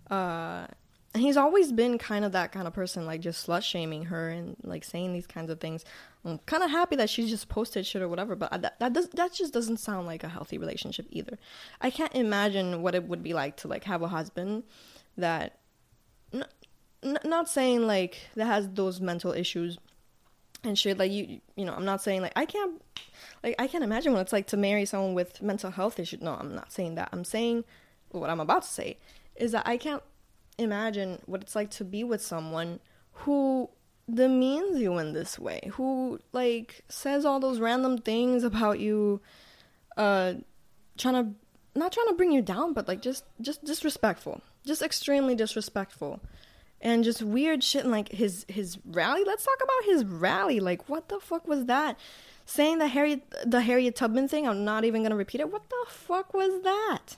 Uh, 0.09 0.67
and 1.13 1.21
he's 1.21 1.37
always 1.37 1.71
been 1.71 1.99
kind 1.99 2.25
of 2.25 2.31
that 2.31 2.51
kind 2.51 2.67
of 2.67 2.73
person, 2.73 3.05
like 3.05 3.21
just 3.21 3.45
slut 3.45 3.61
shaming 3.61 4.05
her 4.05 4.29
and 4.29 4.55
like 4.63 4.83
saying 4.83 5.13
these 5.13 5.27
kinds 5.27 5.51
of 5.51 5.59
things. 5.59 5.85
I'm 6.25 6.39
kind 6.39 6.63
of 6.63 6.71
happy 6.71 6.95
that 6.95 7.09
she 7.09 7.27
just 7.27 7.49
posted 7.49 7.85
shit 7.85 8.01
or 8.01 8.07
whatever, 8.07 8.35
but 8.35 8.61
that 8.61 8.79
that 8.79 8.93
does 8.93 9.09
that 9.09 9.33
just 9.33 9.53
doesn't 9.53 9.77
sound 9.77 10.07
like 10.07 10.23
a 10.23 10.29
healthy 10.29 10.57
relationship 10.57 11.05
either. 11.11 11.37
I 11.81 11.91
can't 11.91 12.13
imagine 12.15 12.81
what 12.81 12.95
it 12.95 13.03
would 13.03 13.21
be 13.21 13.33
like 13.33 13.57
to 13.57 13.67
like 13.67 13.83
have 13.83 14.01
a 14.01 14.07
husband 14.07 14.63
that, 15.15 15.59
n- 16.33 16.45
n- 17.03 17.19
not 17.23 17.47
saying 17.47 17.85
like 17.85 18.17
that 18.35 18.45
has 18.45 18.67
those 18.69 18.99
mental 18.99 19.33
issues 19.33 19.77
and 20.63 20.77
shit. 20.77 20.97
Like 20.97 21.11
you, 21.11 21.41
you 21.55 21.65
know, 21.65 21.73
I'm 21.73 21.85
not 21.85 22.01
saying 22.01 22.21
like 22.21 22.33
I 22.35 22.45
can't, 22.45 22.81
like 23.43 23.55
I 23.59 23.67
can't 23.67 23.83
imagine 23.83 24.13
what 24.13 24.21
it's 24.21 24.33
like 24.33 24.47
to 24.47 24.57
marry 24.57 24.85
someone 24.85 25.13
with 25.13 25.41
mental 25.41 25.71
health 25.71 25.99
issues. 25.99 26.21
No, 26.21 26.33
I'm 26.33 26.55
not 26.55 26.71
saying 26.71 26.95
that. 26.95 27.09
I'm 27.11 27.23
saying 27.23 27.63
what 28.11 28.29
I'm 28.29 28.39
about 28.39 28.63
to 28.63 28.69
say 28.69 28.97
is 29.35 29.51
that 29.51 29.67
I 29.67 29.77
can't 29.77 30.03
imagine 30.57 31.19
what 31.25 31.41
it's 31.41 31.55
like 31.55 31.71
to 31.71 31.83
be 31.83 32.03
with 32.03 32.21
someone 32.21 32.79
who 33.11 33.69
demeans 34.11 34.79
you 34.79 34.97
in 34.97 35.13
this 35.13 35.39
way, 35.39 35.69
who 35.73 36.19
like 36.31 36.83
says 36.89 37.25
all 37.25 37.39
those 37.39 37.59
random 37.59 37.97
things 37.97 38.43
about 38.43 38.79
you, 38.79 39.21
uh, 39.97 40.33
trying 40.97 41.13
to 41.13 41.31
not 41.75 41.91
trying 41.91 42.07
to 42.07 42.13
bring 42.13 42.31
you 42.31 42.41
down, 42.41 42.73
but 42.73 42.87
like 42.87 43.01
just 43.01 43.25
just 43.41 43.63
disrespectful, 43.63 44.41
just 44.65 44.81
extremely 44.81 45.35
disrespectful, 45.35 46.19
and 46.83 47.03
just 47.03 47.23
weird 47.23 47.63
shit. 47.63 47.81
And 47.81 47.91
like 47.91 48.11
his 48.11 48.45
his 48.47 48.77
rally. 48.85 49.23
Let's 49.25 49.43
talk 49.43 49.57
about 49.63 49.85
his 49.85 50.05
rally. 50.05 50.59
Like 50.59 50.87
what 50.87 51.09
the 51.09 51.19
fuck 51.19 51.47
was 51.47 51.65
that? 51.65 51.97
Saying 52.45 52.77
the 52.77 52.87
Harry 52.87 53.23
the 53.43 53.61
Harriet 53.61 53.95
Tubman 53.95 54.27
thing. 54.27 54.47
I'm 54.47 54.63
not 54.63 54.85
even 54.85 55.01
gonna 55.01 55.15
repeat 55.15 55.41
it. 55.41 55.51
What 55.51 55.67
the 55.69 55.85
fuck 55.89 56.35
was 56.35 56.61
that? 56.61 57.17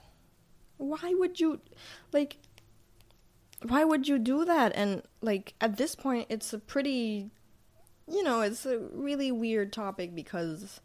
Why 0.78 1.14
would 1.18 1.42
you 1.42 1.60
like? 2.14 2.38
why 3.70 3.84
would 3.84 4.08
you 4.08 4.20
do 4.20 4.46
that? 4.46 4.72
And 4.76 5.02
like 5.22 5.54
at 5.62 5.78
this 5.78 5.96
point, 5.96 6.28
it's 6.30 6.54
a 6.54 6.60
pretty, 6.60 7.30
you 8.08 8.24
know, 8.24 8.42
it's 8.42 8.66
a 8.66 8.80
really 8.80 9.32
weird 9.32 9.74
topic 9.74 10.16
because, 10.16 10.80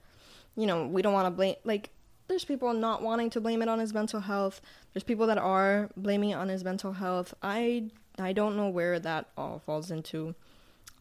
you 0.57 0.67
know, 0.67 0.87
we 0.87 1.03
don't 1.03 1.13
want 1.13 1.27
to 1.27 1.31
blame. 1.31 1.57
Like, 1.65 1.91
there's 2.29 2.45
people 2.45 2.73
not 2.73 3.03
wanting 3.03 3.31
to 3.31 3.41
blame 3.41 3.61
it 3.63 3.69
on 3.69 3.79
his 3.79 3.93
mental 3.93 4.21
health. 4.21 4.61
There's 4.93 5.03
people 5.03 5.27
that 5.27 5.39
are 5.39 5.91
blaming 5.97 6.31
it 6.31 6.35
on 6.35 6.49
his 6.49 6.63
mental 6.65 6.93
health. 6.93 7.35
I 7.43 7.91
I 8.23 8.33
don't 8.33 8.57
know 8.57 8.69
where 8.69 8.99
that 8.99 9.29
all 9.37 9.61
falls 9.65 9.91
into. 9.91 10.35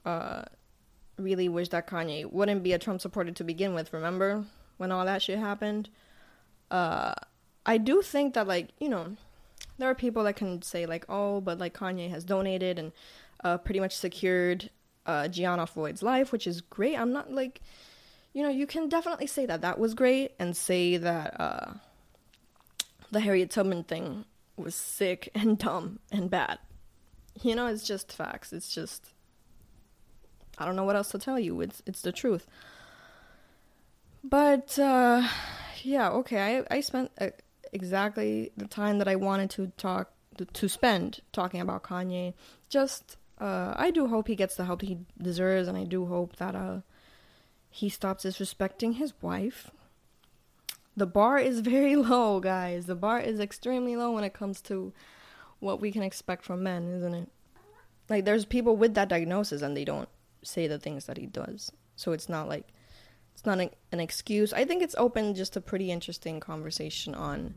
Uh, 0.06 0.44
really 1.18 1.50
wish 1.50 1.70
that 1.70 1.88
Kanye 1.88 2.32
wouldn't 2.32 2.64
be 2.64 2.74
a 2.74 2.80
Trump 2.80 3.02
supporter 3.02 3.32
to 3.32 3.44
begin 3.44 3.74
with. 3.74 3.94
Remember 3.94 4.46
when 4.78 4.92
all 4.92 5.06
that 5.06 5.22
shit 5.22 5.40
happened? 5.40 5.90
Uh, 6.72 7.14
I 7.66 7.78
do 7.78 8.02
think 8.02 8.34
that 8.34 8.48
like 8.48 8.70
you 8.80 8.90
know 8.90 9.16
there 9.78 9.90
are 9.90 9.96
people 9.96 10.24
that 10.24 10.36
can 10.36 10.62
say 10.62 10.86
like, 10.86 11.06
oh, 11.10 11.42
but 11.42 11.58
like 11.58 11.74
Kanye 11.74 12.10
has 12.10 12.24
donated 12.24 12.78
and 12.78 12.92
uh, 13.44 13.58
pretty 13.58 13.80
much 13.80 13.96
secured 13.96 14.70
uh, 15.06 15.28
Gianna 15.28 15.66
Floyd's 15.66 16.04
life, 16.04 16.32
which 16.32 16.46
is 16.46 16.62
great. 16.62 16.98
I'm 16.98 17.12
not 17.12 17.32
like, 17.32 17.62
you 18.34 18.44
know, 18.44 18.50
you 18.50 18.68
can 18.68 18.90
definitely 18.90 19.28
say 19.28 19.46
that 19.46 19.62
that 19.62 19.80
was 19.80 19.94
great 19.94 20.34
and 20.38 20.56
say 20.56 20.98
that 20.98 21.40
uh, 21.40 21.74
the 23.12 23.22
Harriet 23.22 23.50
Tubman 23.50 23.84
thing 23.84 24.26
was 24.58 24.76
sick 24.76 25.30
and 25.34 25.58
dumb 25.66 26.00
and 26.12 26.30
bad. 26.30 26.60
You 27.42 27.56
know, 27.56 27.68
it's 27.68 27.86
just 27.88 28.12
facts. 28.12 28.52
It's 28.54 28.74
just 28.74 29.14
I 30.58 30.66
don't 30.66 30.76
know 30.76 30.84
what 30.84 30.96
else 30.96 31.10
to 31.12 31.20
tell 31.20 31.40
you. 31.40 31.62
It's 31.62 31.82
it's 31.86 32.02
the 32.02 32.12
truth. 32.12 32.48
But 34.24 34.78
uh, 34.78 35.28
yeah, 35.84 36.10
okay. 36.10 36.58
I 36.70 36.78
I 36.78 36.82
spent. 36.82 37.12
A, 37.20 37.32
exactly 37.72 38.52
the 38.58 38.68
time 38.68 38.98
that 39.00 39.08
I 39.08 39.16
wanted 39.16 39.50
to 39.52 39.68
talk 39.78 40.12
to 40.54 40.70
spend 40.70 41.20
talking 41.32 41.62
about 41.62 41.84
Kanye. 41.84 42.34
Just 42.70 43.18
uh, 43.40 43.74
I 43.76 43.92
do 43.92 44.08
hope 44.08 44.28
he 44.28 44.36
gets 44.36 44.56
the 44.56 44.66
help 44.66 44.82
he 44.82 45.00
deserves, 45.22 45.68
and 45.68 45.78
I 45.78 45.84
do 45.84 46.06
hope 46.06 46.38
that 46.38 46.56
uh, 46.56 46.82
he 47.70 47.90
stops 47.90 48.26
disrespecting 48.26 48.96
his 48.96 49.14
wife. 49.22 49.72
The 50.96 51.08
bar 51.08 51.38
is 51.40 51.62
very 51.62 51.96
low, 52.12 52.40
guys. 52.40 52.86
The 52.86 52.96
bar 52.96 53.20
is 53.20 53.40
extremely 53.40 53.96
low 53.96 54.12
when 54.12 54.24
it 54.24 54.34
comes 54.34 54.62
to 54.62 54.94
what 55.60 55.82
we 55.82 55.92
can 55.92 56.04
expect 56.04 56.44
from 56.44 56.64
men, 56.64 56.94
isn't 56.96 57.14
it? 57.14 57.30
Like 58.10 58.26
there's 58.26 58.46
people 58.46 58.76
with 58.76 58.96
that 58.96 59.10
diagnosis 59.10 59.62
and 59.62 59.76
they 59.76 59.86
don't 59.86 60.10
say 60.44 60.68
the 60.68 60.80
things 60.80 61.06
that 61.06 61.18
he 61.18 61.26
does. 61.26 61.72
So 61.96 62.12
it's 62.12 62.30
not 62.30 62.48
like 62.48 62.68
it's 63.34 63.46
not 63.46 63.60
an, 63.60 63.70
an 63.92 64.00
excuse. 64.00 64.52
I 64.54 64.66
think 64.66 64.82
it's 64.82 64.96
open 64.98 65.36
just 65.36 65.56
a 65.56 65.62
pretty 65.62 65.92
interesting 65.92 66.40
conversation 66.40 67.14
on 67.14 67.54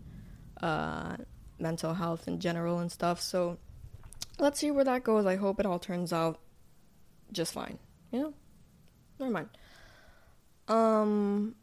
uh, 0.61 1.17
mental 1.59 1.95
health 1.95 2.29
in 2.29 2.39
general 2.39 2.79
and 2.79 2.91
stuff. 2.93 3.21
So 3.21 3.59
let's 4.39 4.59
see 4.59 4.71
where 4.71 4.85
that 4.85 5.05
goes. 5.05 5.27
I 5.27 5.37
hope 5.37 5.59
it 5.59 5.67
all 5.67 5.79
turns 5.79 6.13
out 6.13 6.39
just 7.33 7.53
fine. 7.53 7.79
You 8.11 8.21
know, 8.21 8.35
never 9.19 9.33
mind. 9.33 9.49
Um, 10.69 11.55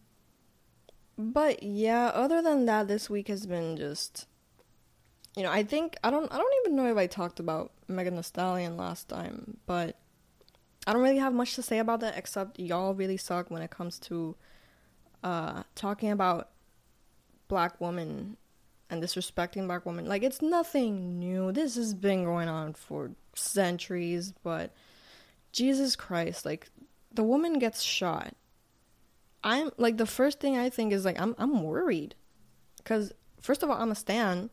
but 1.18 1.64
yeah, 1.64 2.08
other 2.08 2.42
than 2.42 2.66
that, 2.66 2.88
this 2.88 3.10
week 3.10 3.28
has 3.28 3.46
been 3.46 3.78
just. 3.78 4.26
You 5.40 5.46
know, 5.46 5.52
I 5.54 5.64
think 5.64 5.96
I 6.04 6.12
don't 6.12 6.30
I 6.34 6.38
don't 6.38 6.54
even 6.66 6.76
know 6.76 6.92
if 6.92 6.98
I 6.98 7.08
talked 7.08 7.40
about 7.40 7.72
Megan 7.88 8.18
Thee 8.18 8.24
Stallion 8.24 8.76
last 8.76 9.08
time, 9.08 9.56
but 9.66 9.98
I 10.86 10.92
don't 10.92 11.02
really 11.02 11.20
have 11.20 11.34
much 11.34 11.56
to 11.56 11.62
say 11.62 11.80
about 11.80 12.02
that 12.02 12.18
except 12.18 12.60
y'all 12.60 12.94
really 12.94 13.16
suck 13.16 13.50
when 13.50 13.62
it 13.62 13.72
comes 13.72 14.00
to 14.00 14.36
uh, 15.24 15.64
talking 15.76 16.12
about 16.12 16.50
black 17.48 17.80
women 17.80 18.36
and 18.90 19.02
disrespecting 19.02 19.66
black 19.66 19.86
women. 19.86 20.08
Like 20.08 20.24
it's 20.24 20.42
nothing 20.42 21.20
new. 21.20 21.54
This 21.54 21.76
has 21.76 21.94
been 21.94 22.26
going 22.26 22.50
on 22.50 22.74
for 22.74 23.12
centuries, 23.34 24.34
but 24.44 24.74
Jesus 25.54 25.96
Christ, 25.96 26.46
like 26.46 26.70
the 27.14 27.24
woman 27.24 27.60
gets 27.60 27.82
shot. 27.82 28.36
I'm 29.42 29.72
like 29.78 29.96
the 29.96 30.06
first 30.06 30.42
thing 30.42 30.58
I 30.58 30.70
think 30.70 30.92
is 30.92 31.06
like 31.06 31.18
I'm 31.18 31.34
I'm 31.38 31.64
worried. 31.64 32.16
Cuz 32.84 33.14
first 33.40 33.64
of 33.64 33.70
all, 33.70 33.82
I'm 33.82 33.92
a 33.92 33.96
stan, 33.96 34.50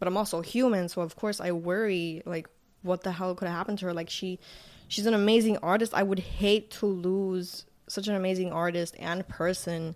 but 0.00 0.08
I'm 0.08 0.16
also 0.16 0.40
human, 0.40 0.88
so 0.88 1.02
of 1.02 1.14
course 1.14 1.40
I 1.40 1.52
worry 1.52 2.22
like 2.26 2.48
what 2.82 3.02
the 3.02 3.12
hell 3.12 3.36
could 3.36 3.46
have 3.46 3.56
happened 3.56 3.78
to 3.80 3.86
her 3.86 3.94
like 3.94 4.10
she 4.10 4.40
she's 4.88 5.06
an 5.06 5.14
amazing 5.14 5.58
artist. 5.58 5.94
I 5.94 6.02
would 6.02 6.18
hate 6.18 6.72
to 6.72 6.86
lose 6.86 7.66
such 7.86 8.08
an 8.08 8.16
amazing 8.16 8.50
artist 8.52 8.96
and 8.98 9.26
person 9.28 9.94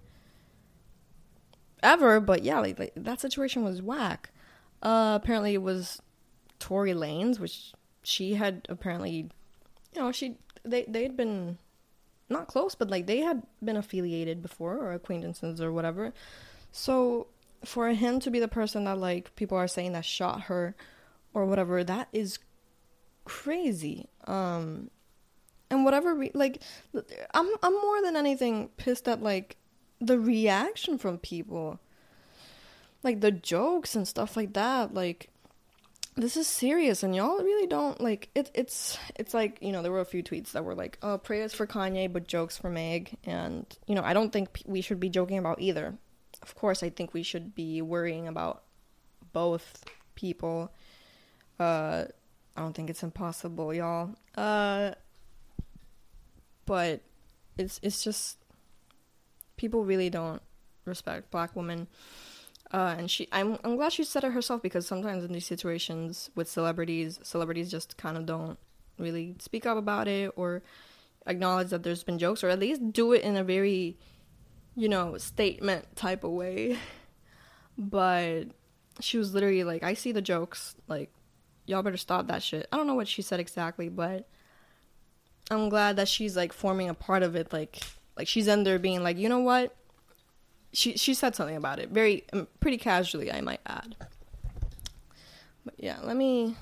ever, 1.83 2.21
but 2.21 2.43
yeah, 2.45 2.61
like, 2.61 2.79
like 2.79 2.93
that 2.97 3.21
situation 3.21 3.65
was 3.65 3.83
whack. 3.83 4.31
Uh, 4.83 5.19
apparently, 5.21 5.55
it 5.55 5.63
was 5.63 6.01
Tory 6.59 6.93
Lanez, 6.93 7.39
which 7.39 7.73
she 8.03 8.35
had 8.35 8.67
apparently, 8.69 9.31
you 9.95 10.01
know, 10.01 10.13
she 10.13 10.37
they 10.65 10.85
they'd 10.87 11.17
been 11.17 11.59
not 12.29 12.49
close, 12.49 12.75
but 12.75 12.91
like 12.91 13.07
they 13.07 13.21
had 13.21 13.43
been 13.63 13.77
affiliated 13.77 14.43
before 14.43 14.77
or 14.77 14.93
acquaintances 14.93 15.61
or 15.61 15.73
whatever. 15.73 16.13
So 16.73 17.29
for 17.65 17.89
him 17.89 18.21
to 18.21 18.31
be 18.31 18.41
the 18.41 18.49
person 18.49 18.85
that 18.85 18.99
like 18.99 19.35
people 19.37 19.59
are 19.59 19.69
saying 19.69 19.93
that 19.93 20.05
shot 20.05 20.43
her 20.43 20.75
or 21.33 21.47
whatever, 21.47 21.83
that 21.85 22.09
is 22.13 22.39
crazy. 23.25 24.09
Um, 24.27 24.91
and 25.71 25.85
whatever, 25.85 26.15
re- 26.15 26.31
like, 26.35 26.63
I'm 27.33 27.49
I'm 27.63 27.73
more 27.73 28.03
than 28.03 28.17
anything 28.17 28.69
pissed 28.77 29.09
at 29.09 29.23
like 29.23 29.57
the 30.01 30.19
reaction 30.19 30.99
from 30.99 31.19
people, 31.19 31.81
like 33.03 33.21
the 33.21 33.33
jokes 33.33 33.97
and 33.97 34.07
stuff 34.07 34.37
like 34.37 34.53
that. 34.53 34.95
Like, 34.95 35.31
this 36.17 36.37
is 36.37 36.47
serious, 36.47 37.03
and 37.03 37.15
y'all 37.15 37.39
really 37.39 37.67
don't 37.67 38.01
like 38.01 38.31
it. 38.35 38.51
It's 38.55 38.99
it's 39.17 39.35
like 39.35 39.59
you 39.61 39.73
know 39.73 39.83
there 39.83 39.93
were 39.93 40.01
a 40.01 40.05
few 40.05 40.23
tweets 40.23 40.53
that 40.53 40.65
were 40.65 40.75
like, 40.75 40.99
"Oh, 41.03 41.19
prayers 41.19 41.55
for 41.55 41.67
Kanye, 41.67 42.13
but 42.13 42.29
jokes 42.29 42.57
for 42.57 42.71
Meg," 42.71 43.17
and 43.25 43.67
you 43.87 43.95
know 43.95 44.03
I 44.05 44.13
don't 44.13 44.33
think 44.33 44.63
we 44.67 44.81
should 44.81 45.01
be 45.01 45.09
joking 45.09 45.39
about 45.39 45.61
either. 45.61 45.95
Of 46.45 46.55
course, 46.55 46.83
I 46.83 46.91
think 46.91 47.15
we 47.15 47.23
should 47.23 47.55
be 47.55 47.81
worrying 47.81 48.29
about 48.29 48.65
both 49.33 49.83
people. 50.15 50.71
Uh, 51.59 52.05
I 52.55 52.61
don't 52.61 52.75
think 52.75 52.91
it's 52.91 53.03
impossible, 53.03 53.73
y'all. 53.73 54.11
Uh, 54.37 54.91
but 56.67 57.01
it's 57.57 57.81
it's 57.83 58.05
just 58.05 58.37
people 59.57 59.87
really 59.87 60.11
don't 60.11 60.43
respect 60.85 61.31
black 61.31 61.57
women. 61.57 61.87
Uh, 62.71 62.95
and 62.99 63.11
she, 63.11 63.27
I'm, 63.33 63.57
I'm 63.65 63.77
glad 63.77 63.93
she 63.93 64.05
said 64.05 64.25
it 64.25 64.33
herself 64.33 64.61
because 64.61 64.87
sometimes 64.87 65.25
in 65.25 65.33
these 65.33 65.47
situations 65.47 66.29
with 66.35 66.47
celebrities, 66.47 67.21
celebrities 67.23 67.71
just 67.71 67.97
kind 67.97 68.19
of 68.19 68.27
don't 68.27 68.59
really 68.99 69.37
speak 69.39 69.65
up 69.65 69.79
about 69.79 70.09
it 70.09 70.31
or 70.37 70.63
acknowledge 71.27 71.71
that 71.71 71.85
there's 71.85 72.05
been 72.05 72.19
jokes 72.19 72.45
or 72.45 72.51
at 72.51 72.59
least 72.59 72.93
do 72.93 73.13
it 73.13 73.23
in 73.23 73.37
a 73.37 73.45
very, 73.45 73.97
you 74.77 74.89
know, 74.89 75.17
statement 75.19 75.97
type 75.97 76.25
of 76.25 76.33
way. 76.33 76.79
But 77.77 78.45
she 79.01 79.19
was 79.19 79.35
literally 79.35 79.65
like, 79.65 79.83
I 79.83 79.95
see 79.95 80.13
the 80.13 80.23
jokes, 80.23 80.75
like, 80.87 81.11
y'all 81.67 81.83
better 81.83 81.97
stop 81.97 82.29
that 82.29 82.43
shit. 82.43 82.67
I 82.71 82.77
don't 82.77 82.87
know 82.87 82.95
what 82.95 83.09
she 83.09 83.23
said 83.23 83.41
exactly, 83.41 83.89
but 83.89 84.29
I'm 85.51 85.69
glad 85.69 85.97
that 85.97 86.09
she's 86.09 86.37
like 86.37 86.53
forming 86.53 86.89
a 86.89 86.95
part 86.95 87.23
of 87.23 87.37
it. 87.37 87.53
Like, 87.53 87.81
like 88.17 88.29
she's 88.29 88.49
in 88.49 88.65
there 88.65 88.79
being 88.79 89.03
like, 89.03 89.19
you 89.19 89.29
know 89.29 89.41
what? 89.41 89.75
She 90.73 90.97
she 90.97 91.15
said 91.15 91.37
something 91.37 91.57
about 91.57 91.79
it, 91.79 91.91
very 91.91 92.25
um, 92.33 92.49
pretty 92.59 92.79
casually, 92.79 93.31
I 93.31 93.41
might 93.41 93.61
add. 93.67 93.95
But 95.65 95.75
yeah, 95.79 95.99
let 96.03 96.17
me. 96.17 96.57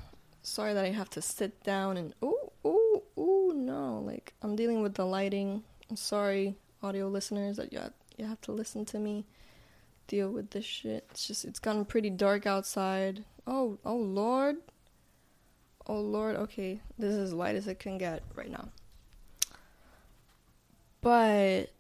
Sorry 0.45 0.75
that 0.75 0.85
I 0.85 0.91
have 0.91 1.09
to 1.11 1.23
sit 1.23 1.63
down 1.63 1.97
and. 1.97 2.15
oh 2.21 2.53
oh 2.65 3.03
oh 3.17 3.53
no. 3.55 4.03
Like, 4.05 4.35
I'm 4.43 4.55
dealing 4.55 4.83
with 4.83 4.95
the 4.95 5.07
lighting. 5.07 5.63
I'm 5.89 5.97
sorry, 5.97 6.57
audio 6.83 7.09
listeners, 7.09 7.57
that 7.57 7.73
you 7.73 7.79
have, 7.79 7.93
you 8.17 8.27
have 8.27 8.41
to 8.43 8.53
listen 8.53 8.85
to 8.87 8.99
me 8.99 9.25
deal 10.07 10.31
with 10.31 10.51
this 10.51 10.65
shit. 10.65 11.07
It's 11.11 11.27
just, 11.27 11.45
it's 11.45 11.59
gotten 11.59 11.85
pretty 11.85 12.11
dark 12.11 12.47
outside. 12.47 13.25
Oh, 13.47 13.79
oh, 13.85 13.97
Lord. 13.97 14.57
Oh, 15.87 16.01
Lord. 16.01 16.37
Okay, 16.37 16.81
this 16.99 17.15
is 17.15 17.19
as 17.19 17.33
light 17.33 17.57
as 17.57 17.67
it 17.67 17.79
can 17.79 17.99
get 17.99 18.23
right 18.35 18.51
now. 18.51 18.69
But. 21.01 21.71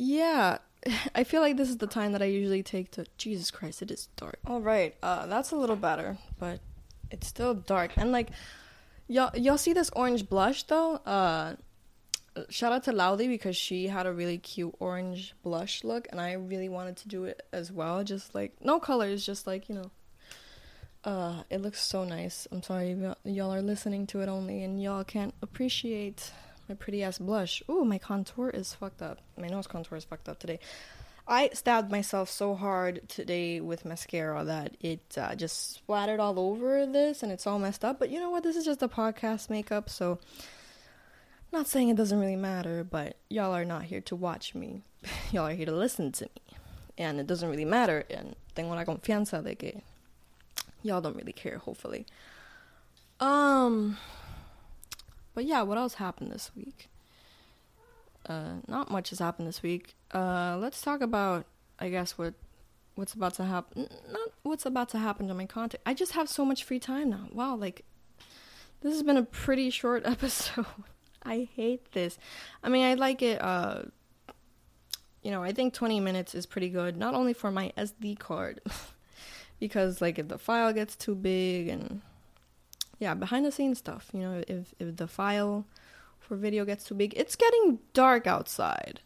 Yeah, 0.00 0.58
I 1.14 1.24
feel 1.24 1.40
like 1.40 1.56
this 1.56 1.68
is 1.68 1.78
the 1.78 1.86
time 1.86 2.12
that 2.12 2.22
I 2.22 2.26
usually 2.26 2.62
take 2.62 2.90
to. 2.92 3.04
Jesus 3.16 3.50
Christ, 3.50 3.82
it 3.82 3.90
is 3.90 4.08
dark. 4.16 4.38
All 4.46 4.60
right, 4.60 4.94
uh, 5.02 5.26
that's 5.26 5.50
a 5.50 5.56
little 5.56 5.76
better, 5.76 6.18
but 6.38 6.60
it's 7.10 7.26
still 7.26 7.54
dark. 7.54 7.92
And 7.96 8.12
like, 8.12 8.30
y'all, 9.06 9.36
y'all 9.36 9.58
see 9.58 9.72
this 9.72 9.90
orange 9.94 10.28
blush 10.28 10.62
though? 10.64 10.96
Uh, 10.96 11.56
shout 12.48 12.72
out 12.72 12.84
to 12.84 12.92
Loudly 12.92 13.28
because 13.28 13.56
she 13.56 13.88
had 13.88 14.06
a 14.06 14.12
really 14.12 14.38
cute 14.38 14.74
orange 14.78 15.34
blush 15.42 15.84
look, 15.84 16.08
and 16.10 16.20
I 16.20 16.32
really 16.32 16.68
wanted 16.68 16.96
to 16.98 17.08
do 17.08 17.24
it 17.24 17.42
as 17.52 17.70
well. 17.72 18.04
Just 18.04 18.34
like 18.34 18.52
no 18.62 18.78
colors, 18.80 19.24
just 19.24 19.46
like 19.46 19.68
you 19.68 19.76
know. 19.76 19.90
Uh, 21.04 21.42
it 21.48 21.60
looks 21.62 21.80
so 21.80 22.04
nice. 22.04 22.48
I'm 22.50 22.62
sorry 22.62 22.96
y'all- 23.24 23.52
are 23.52 23.62
listening 23.62 24.06
to 24.08 24.20
it 24.20 24.28
only, 24.28 24.62
and 24.62 24.82
y'all 24.82 25.04
can't 25.04 25.34
appreciate 25.42 26.32
my 26.68 26.74
pretty 26.74 27.02
ass 27.02 27.18
blush. 27.18 27.62
Ooh, 27.70 27.84
my 27.84 27.98
contour 27.98 28.50
is 28.50 28.74
fucked 28.74 29.00
up. 29.00 29.18
My 29.36 29.46
nose 29.48 29.66
contour 29.66 29.96
is 29.96 30.04
fucked 30.04 30.28
up 30.28 30.38
today. 30.38 30.58
I 31.26 31.50
stabbed 31.52 31.90
myself 31.90 32.30
so 32.30 32.54
hard 32.54 33.06
today 33.08 33.60
with 33.60 33.84
mascara 33.84 34.44
that 34.44 34.76
it 34.80 35.16
uh, 35.18 35.34
just 35.34 35.74
splattered 35.74 36.20
all 36.20 36.38
over 36.40 36.86
this 36.86 37.22
and 37.22 37.30
it's 37.30 37.46
all 37.46 37.58
messed 37.58 37.84
up. 37.84 37.98
But 37.98 38.08
you 38.08 38.18
know 38.18 38.30
what? 38.30 38.42
This 38.42 38.56
is 38.56 38.64
just 38.64 38.82
a 38.82 38.88
podcast 38.88 39.50
makeup, 39.50 39.90
so 39.90 40.18
not 41.52 41.66
saying 41.66 41.88
it 41.88 41.96
doesn't 41.96 42.18
really 42.18 42.36
matter, 42.36 42.84
but 42.84 43.16
y'all 43.28 43.54
are 43.54 43.64
not 43.64 43.84
here 43.84 44.00
to 44.02 44.16
watch 44.16 44.54
me. 44.54 44.82
y'all 45.32 45.46
are 45.46 45.54
here 45.54 45.66
to 45.66 45.72
listen 45.72 46.12
to 46.12 46.24
me. 46.24 46.56
And 46.96 47.20
it 47.20 47.26
doesn't 47.26 47.48
really 47.48 47.64
matter. 47.64 48.04
And 48.10 48.34
tengo 48.54 48.74
la 48.74 48.84
confianza 48.84 49.42
de 49.42 49.54
que 49.54 49.82
y'all 50.82 51.00
don't 51.00 51.16
really 51.16 51.32
care, 51.32 51.58
hopefully. 51.58 52.06
Um, 53.20 53.96
but 55.34 55.44
yeah, 55.44 55.62
what 55.62 55.78
else 55.78 55.94
happened 55.94 56.32
this 56.32 56.50
week? 56.56 56.88
Uh, 58.28 58.56
not 58.66 58.90
much 58.90 59.10
has 59.10 59.20
happened 59.20 59.48
this 59.48 59.62
week. 59.62 59.94
Uh, 60.12 60.56
let's 60.60 60.82
talk 60.82 61.00
about, 61.00 61.46
I 61.78 61.88
guess, 61.88 62.18
what 62.18 62.34
what's 62.94 63.14
about 63.14 63.34
to 63.34 63.44
happen. 63.44 63.88
Not 64.10 64.30
what's 64.42 64.66
about 64.66 64.88
to 64.90 64.98
happen 64.98 65.28
to 65.28 65.34
my 65.34 65.46
content. 65.46 65.80
I 65.86 65.94
just 65.94 66.12
have 66.12 66.28
so 66.28 66.44
much 66.44 66.64
free 66.64 66.80
time 66.80 67.10
now. 67.10 67.28
Wow, 67.32 67.56
like 67.56 67.84
this 68.80 68.92
has 68.92 69.02
been 69.02 69.16
a 69.16 69.22
pretty 69.22 69.70
short 69.70 70.02
episode. 70.04 70.66
I 71.28 71.48
hate 71.54 71.92
this. 71.92 72.18
I 72.62 72.68
mean, 72.68 72.86
I 72.86 72.94
like 72.94 73.22
it. 73.22 73.40
Uh, 73.40 73.82
you 75.22 75.30
know, 75.30 75.42
I 75.42 75.52
think 75.52 75.74
20 75.74 76.00
minutes 76.00 76.34
is 76.34 76.46
pretty 76.46 76.70
good. 76.70 76.96
Not 76.96 77.14
only 77.14 77.34
for 77.34 77.50
my 77.50 77.72
SD 77.76 78.18
card, 78.18 78.60
because 79.60 80.00
like 80.00 80.18
if 80.18 80.28
the 80.28 80.38
file 80.38 80.72
gets 80.72 80.96
too 80.96 81.14
big 81.14 81.68
and 81.68 82.00
yeah, 82.98 83.14
behind 83.14 83.44
the 83.44 83.52
scenes 83.52 83.78
stuff. 83.78 84.08
You 84.12 84.20
know, 84.20 84.42
if 84.48 84.74
if 84.78 84.96
the 84.96 85.06
file 85.06 85.66
for 86.18 86.36
video 86.36 86.64
gets 86.64 86.84
too 86.84 86.94
big, 86.94 87.14
it's 87.16 87.36
getting 87.36 87.78
dark 87.92 88.26
outside. 88.26 89.00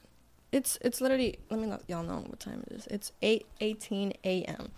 It's 0.51 0.79
it's 0.81 1.01
literally. 1.01 1.39
Let 1.51 1.61
me 1.61 1.67
let 1.67 1.83
y'all 1.89 2.03
know 2.03 2.25
what 2.27 2.41
time 2.41 2.65
it 2.67 2.73
is. 2.73 2.87
It's 2.87 3.13
eight 3.23 3.47
eighteen 3.61 4.13
a.m. 4.25 4.71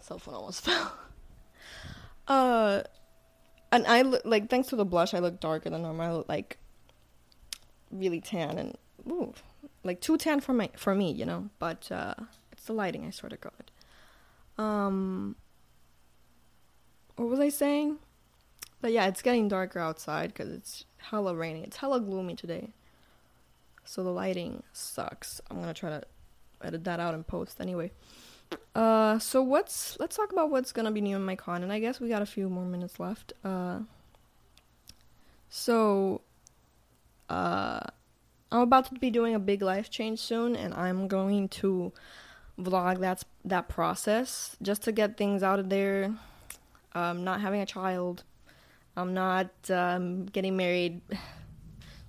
Cell 0.00 0.18
phone 0.18 0.34
almost 0.34 0.64
fell. 0.64 0.92
Uh, 2.26 2.82
and 3.74 3.86
I 3.86 4.02
look 4.02 4.22
like 4.24 4.48
thanks 4.48 4.68
to 4.68 4.76
the 4.76 4.84
blush, 4.84 5.14
I 5.14 5.18
look 5.18 5.40
darker 5.40 5.68
than 5.68 5.82
normal. 5.82 6.06
I 6.06 6.12
look 6.12 6.28
like 6.28 6.58
really 7.90 8.20
tan 8.20 8.58
and 8.58 8.76
ooh, 9.10 9.34
like 9.82 10.00
too 10.00 10.16
tan 10.16 10.40
for 10.40 10.52
my 10.52 10.70
for 10.76 10.94
me, 10.94 11.10
you 11.10 11.26
know. 11.26 11.50
But 11.58 11.90
uh, 11.90 12.14
it's 12.52 12.64
the 12.64 12.72
lighting. 12.72 13.04
I 13.04 13.10
swear 13.10 13.30
to 13.30 13.36
God. 13.36 13.70
Um, 14.56 15.34
what 17.16 17.28
was 17.28 17.40
I 17.40 17.48
saying? 17.48 17.98
But 18.80 18.92
yeah, 18.92 19.06
it's 19.06 19.22
getting 19.22 19.48
darker 19.48 19.80
outside 19.80 20.28
because 20.28 20.52
it's 20.52 20.84
hella 20.98 21.34
rainy. 21.34 21.64
It's 21.64 21.78
hella 21.78 22.00
gloomy 22.00 22.36
today. 22.36 22.70
So 23.84 24.04
the 24.04 24.10
lighting 24.10 24.62
sucks. 24.72 25.40
I'm 25.50 25.58
gonna 25.58 25.74
try 25.74 25.90
to 25.90 26.02
edit 26.62 26.84
that 26.84 27.00
out 27.00 27.14
and 27.14 27.26
post 27.26 27.60
anyway. 27.60 27.90
Uh, 28.74 29.18
so 29.18 29.42
what's 29.42 29.96
let's 30.00 30.16
talk 30.16 30.32
about 30.32 30.50
what's 30.50 30.72
gonna 30.72 30.90
be 30.90 31.00
new 31.00 31.16
in 31.16 31.24
my 31.24 31.36
con, 31.36 31.62
and 31.62 31.72
I 31.72 31.78
guess 31.78 32.00
we 32.00 32.08
got 32.08 32.22
a 32.22 32.26
few 32.26 32.48
more 32.48 32.64
minutes 32.64 32.98
left. 32.98 33.32
Uh, 33.44 33.80
so, 35.48 36.22
uh, 37.28 37.80
I'm 38.50 38.60
about 38.60 38.86
to 38.86 38.94
be 38.94 39.10
doing 39.10 39.34
a 39.34 39.38
big 39.38 39.62
life 39.62 39.90
change 39.90 40.18
soon, 40.18 40.56
and 40.56 40.74
I'm 40.74 41.06
going 41.08 41.48
to 41.60 41.92
vlog 42.58 43.00
that 43.00 43.24
that 43.44 43.68
process 43.68 44.56
just 44.62 44.82
to 44.82 44.92
get 44.92 45.16
things 45.16 45.42
out 45.42 45.58
of 45.58 45.68
there. 45.68 46.14
Um, 46.92 47.24
not 47.24 47.40
having 47.40 47.60
a 47.60 47.66
child, 47.66 48.22
I'm 48.96 49.14
not 49.14 49.50
um, 49.70 50.26
getting 50.26 50.56
married. 50.56 51.00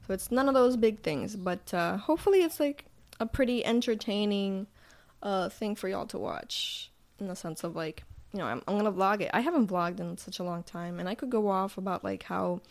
So 0.08 0.14
it's 0.14 0.30
none 0.30 0.48
of 0.48 0.54
those 0.54 0.78
big 0.78 1.00
things, 1.02 1.36
but 1.36 1.74
uh, 1.74 1.98
hopefully 1.98 2.44
it's 2.44 2.60
like 2.60 2.86
a 3.20 3.26
pretty 3.26 3.66
entertaining 3.66 4.68
uh, 5.26 5.50
thing 5.50 5.76
for 5.76 5.90
y'all 5.90 6.06
to 6.06 6.20
watch 6.20 6.92
in 7.20 7.28
the 7.28 7.36
sense 7.36 7.64
of 7.64 7.76
like, 7.76 8.04
you 8.32 8.40
know, 8.40 8.46
I'm, 8.46 8.62
I'm 8.68 8.78
gonna 8.78 8.92
vlog 8.92 9.22
it. 9.22 9.32
I 9.34 9.42
haven't 9.42 9.68
vlogged 9.68 10.00
in 10.00 10.18
such 10.18 10.40
a 10.40 10.44
long 10.44 10.64
time, 10.64 11.00
and 11.00 11.10
I 11.10 11.16
could 11.16 11.32
go 11.32 11.50
off 11.50 11.78
about 11.78 12.04
like 12.04 12.24
how, 12.24 12.62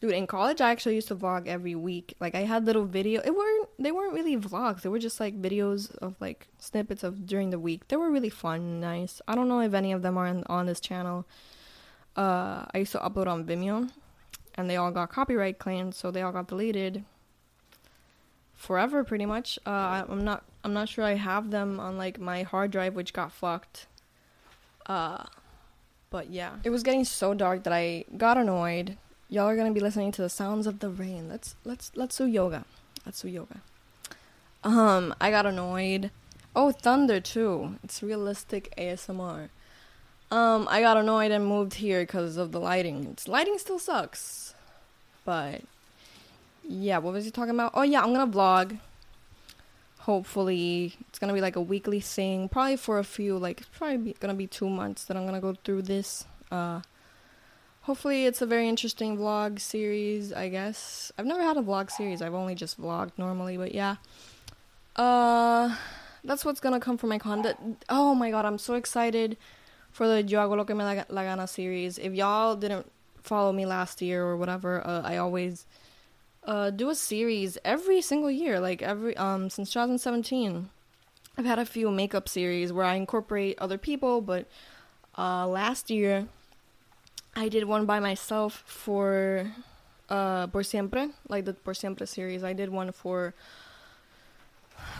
dude, 0.00 0.10
in 0.12 0.26
college 0.26 0.60
I 0.60 0.72
actually 0.72 0.96
used 0.96 1.08
to 1.08 1.14
vlog 1.14 1.46
every 1.46 1.76
week. 1.76 2.16
Like 2.20 2.34
I 2.34 2.40
had 2.40 2.66
little 2.66 2.84
video. 2.84 3.22
It 3.24 3.34
weren't 3.34 3.68
they 3.78 3.92
weren't 3.92 4.12
really 4.12 4.36
vlogs. 4.36 4.82
They 4.82 4.88
were 4.88 4.98
just 4.98 5.20
like 5.20 5.40
videos 5.40 5.94
of 5.98 6.16
like 6.20 6.48
snippets 6.58 7.04
of 7.04 7.26
during 7.26 7.50
the 7.50 7.60
week. 7.60 7.88
They 7.88 7.96
were 7.96 8.10
really 8.10 8.30
fun, 8.30 8.60
and 8.60 8.80
nice. 8.80 9.22
I 9.28 9.36
don't 9.36 9.48
know 9.48 9.60
if 9.60 9.72
any 9.72 9.92
of 9.92 10.02
them 10.02 10.18
are 10.18 10.26
on, 10.26 10.42
on 10.48 10.66
this 10.66 10.80
channel. 10.80 11.26
Uh, 12.16 12.64
I 12.74 12.78
used 12.78 12.92
to 12.92 12.98
upload 12.98 13.28
on 13.28 13.44
Vimeo, 13.44 13.90
and 14.56 14.68
they 14.68 14.76
all 14.76 14.90
got 14.90 15.10
copyright 15.10 15.58
claims, 15.58 15.96
so 15.96 16.10
they 16.10 16.22
all 16.22 16.32
got 16.32 16.48
deleted 16.48 17.04
forever, 18.54 19.04
pretty 19.04 19.26
much. 19.26 19.58
Uh, 19.66 20.04
I'm 20.08 20.24
not, 20.24 20.44
I'm 20.64 20.72
not 20.72 20.88
sure 20.88 21.04
I 21.04 21.14
have 21.14 21.50
them 21.50 21.78
on 21.78 21.98
like 21.98 22.18
my 22.18 22.42
hard 22.42 22.70
drive, 22.70 22.94
which 22.94 23.12
got 23.12 23.30
fucked. 23.30 23.86
Uh, 24.86 25.24
but 26.10 26.30
yeah, 26.30 26.56
it 26.64 26.70
was 26.70 26.82
getting 26.82 27.04
so 27.04 27.34
dark 27.34 27.64
that 27.64 27.72
I 27.72 28.04
got 28.16 28.38
annoyed. 28.38 28.96
Y'all 29.28 29.46
are 29.46 29.56
gonna 29.56 29.72
be 29.72 29.80
listening 29.80 30.10
to 30.12 30.22
the 30.22 30.28
sounds 30.30 30.66
of 30.66 30.80
the 30.80 30.88
rain. 30.88 31.28
Let's, 31.28 31.54
let's, 31.64 31.92
let's 31.94 32.16
do 32.16 32.24
yoga. 32.24 32.64
Let's 33.04 33.20
do 33.20 33.28
yoga. 33.28 33.60
Um, 34.62 35.14
I 35.20 35.30
got 35.30 35.44
annoyed. 35.44 36.10
Oh, 36.56 36.72
thunder 36.72 37.20
too. 37.20 37.76
It's 37.84 38.02
realistic 38.02 38.72
ASMR. 38.78 39.50
Um, 40.30 40.66
I 40.70 40.80
got 40.80 40.96
annoyed 40.96 41.30
and 41.30 41.46
moved 41.46 41.74
here 41.74 42.00
because 42.02 42.38
of 42.38 42.52
the 42.52 42.60
lighting. 42.60 43.06
It's, 43.12 43.28
lighting 43.28 43.58
still 43.58 43.78
sucks, 43.78 44.54
but 45.24 45.60
yeah. 46.66 46.98
What 46.98 47.12
was 47.12 47.24
he 47.24 47.30
talking 47.30 47.54
about? 47.54 47.72
Oh 47.74 47.82
yeah, 47.82 48.02
I'm 48.02 48.14
gonna 48.14 48.30
vlog. 48.30 48.78
Hopefully, 50.04 50.94
it's 51.08 51.18
gonna 51.18 51.32
be 51.32 51.40
like 51.40 51.56
a 51.56 51.62
weekly 51.62 52.00
thing. 52.00 52.48
Probably 52.48 52.76
for 52.76 52.98
a 52.98 53.04
few, 53.04 53.38
like 53.38 53.60
it's 53.60 53.70
probably 53.70 53.96
be, 53.96 54.16
gonna 54.20 54.34
be 54.34 54.46
two 54.46 54.68
months 54.68 55.04
that 55.06 55.16
I'm 55.16 55.24
gonna 55.24 55.40
go 55.40 55.54
through 55.64 55.82
this. 55.82 56.26
Uh, 56.50 56.82
hopefully, 57.82 58.26
it's 58.26 58.42
a 58.42 58.46
very 58.46 58.68
interesting 58.68 59.16
vlog 59.16 59.58
series. 59.60 60.30
I 60.30 60.50
guess 60.50 61.10
I've 61.16 61.24
never 61.24 61.42
had 61.42 61.56
a 61.56 61.62
vlog 61.62 61.90
series. 61.90 62.20
I've 62.20 62.34
only 62.34 62.54
just 62.54 62.78
vlogged 62.78 63.12
normally, 63.16 63.56
but 63.56 63.74
yeah. 63.74 63.96
Uh, 64.94 65.74
that's 66.22 66.44
what's 66.44 66.60
gonna 66.60 66.80
come 66.80 66.98
from 66.98 67.08
my 67.08 67.18
content. 67.18 67.82
Oh 67.88 68.14
my 68.14 68.30
god, 68.30 68.44
I'm 68.44 68.58
so 68.58 68.74
excited 68.74 69.38
for 69.90 70.06
the 70.06 70.22
Yo 70.22 70.38
hago 70.38 70.56
lo 70.56 70.64
que 70.64 70.74
me 70.74 70.84
da 70.84 71.04
la 71.08 71.22
gana 71.22 71.46
series. 71.46 71.96
If 71.98 72.12
y'all 72.12 72.56
didn't 72.56 72.90
follow 73.22 73.52
me 73.52 73.64
last 73.64 74.02
year 74.02 74.22
or 74.22 74.36
whatever, 74.36 74.86
uh, 74.86 75.00
I 75.02 75.16
always 75.16 75.64
uh, 76.44 76.70
do 76.70 76.90
a 76.90 76.94
series 76.94 77.58
every 77.64 78.00
single 78.00 78.30
year, 78.30 78.60
like 78.60 78.82
every 78.82 79.16
um 79.16 79.50
since 79.50 79.72
2017. 79.72 80.68
I've 81.36 81.44
had 81.44 81.58
a 81.58 81.64
few 81.64 81.90
makeup 81.90 82.28
series 82.28 82.72
where 82.72 82.84
I 82.84 82.94
incorporate 82.94 83.58
other 83.58 83.78
people, 83.78 84.20
but 84.20 84.46
uh, 85.18 85.46
last 85.46 85.90
year 85.90 86.28
I 87.34 87.48
did 87.48 87.64
one 87.64 87.86
by 87.86 87.98
myself 87.98 88.62
for 88.66 89.50
uh 90.08 90.46
Por 90.48 90.62
Siempre, 90.62 91.10
like 91.28 91.44
the 91.44 91.54
Por 91.54 91.74
Siempre 91.74 92.06
series. 92.06 92.44
I 92.44 92.52
did 92.52 92.68
one 92.68 92.92
for 92.92 93.34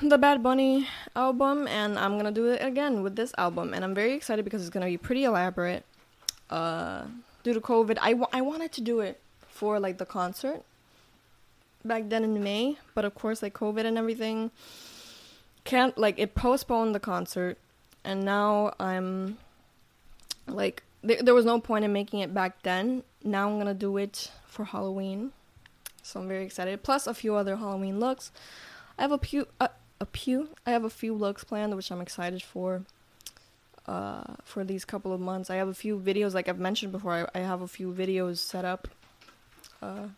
the 0.03 0.19
Bad 0.19 0.43
Bunny 0.43 0.89
album, 1.15 1.69
and 1.69 1.99
I'm 1.99 2.17
gonna 2.17 2.33
do 2.33 2.47
it 2.51 2.65
again 2.65 3.03
with 3.03 3.17
this 3.17 3.33
album, 3.37 3.75
and 3.75 3.85
I'm 3.85 3.95
very 3.95 4.15
excited 4.15 4.45
because 4.45 4.63
it's 4.63 4.71
gonna 4.71 4.87
be 4.87 4.97
pretty 4.97 5.25
elaborate. 5.25 5.85
Uh, 6.51 7.05
due 7.43 7.55
to 7.55 7.61
COVID, 7.61 7.99
I, 8.01 8.15
I 8.33 8.41
wanted 8.41 8.71
to 8.73 8.81
do 8.81 9.01
it 9.01 9.21
for 9.49 9.81
like 9.81 9.99
the 9.99 10.07
concert 10.07 10.63
back 11.85 12.09
then 12.09 12.25
in 12.25 12.43
May, 12.43 12.79
but 12.95 13.05
of 13.05 13.15
course, 13.15 13.43
like 13.43 13.55
COVID 13.55 13.85
and 13.85 13.99
everything, 13.99 14.51
can't 15.65 15.97
like 15.97 16.19
it 16.19 16.35
postponed 16.35 16.95
the 16.95 17.01
concert, 17.01 17.59
and 18.05 18.25
now 18.25 18.75
I'm 18.79 19.39
like 20.47 20.83
th- 21.07 21.21
there 21.21 21.35
was 21.35 21.45
no 21.45 21.61
point 21.61 21.85
in 21.85 21.93
making 21.93 22.21
it 22.21 22.35
back 22.35 22.63
then. 22.63 23.03
Now 23.23 23.49
I'm 23.49 23.59
gonna 23.59 23.75
do 23.75 23.97
it 23.97 24.31
for 24.47 24.65
Halloween, 24.65 25.33
so 26.03 26.21
I'm 26.21 26.29
very 26.29 26.45
excited. 26.45 26.83
Plus 26.83 27.07
a 27.07 27.15
few 27.15 27.35
other 27.35 27.57
Halloween 27.57 28.01
looks. 28.01 28.31
I 28.99 29.03
have 29.03 29.13
a 29.13 29.19
few, 29.19 29.49
uh, 29.61 29.69
a 30.01 30.07
few. 30.07 30.51
I 30.67 30.71
have 30.71 30.85
a 30.85 30.91
few 30.91 31.15
looks 31.15 31.45
planned, 31.45 31.75
which 31.77 31.91
I'm 31.91 32.01
excited 32.01 32.43
for. 32.43 32.83
Uh, 33.87 34.37
for 34.45 34.65
these 34.65 34.83
couple 34.87 35.13
of 35.13 35.21
months, 35.21 35.51
I 35.51 35.57
have 35.57 35.69
a 35.69 35.75
few 35.75 35.99
videos, 35.99 36.33
like 36.33 36.49
I've 36.49 36.59
mentioned 36.59 36.91
before. 36.91 37.29
I, 37.35 37.39
I 37.39 37.43
have 37.43 37.61
a 37.61 37.69
few 37.69 37.93
videos 37.93 38.39
set 38.39 38.65
up. 38.65 38.89
Uh, 39.83 40.09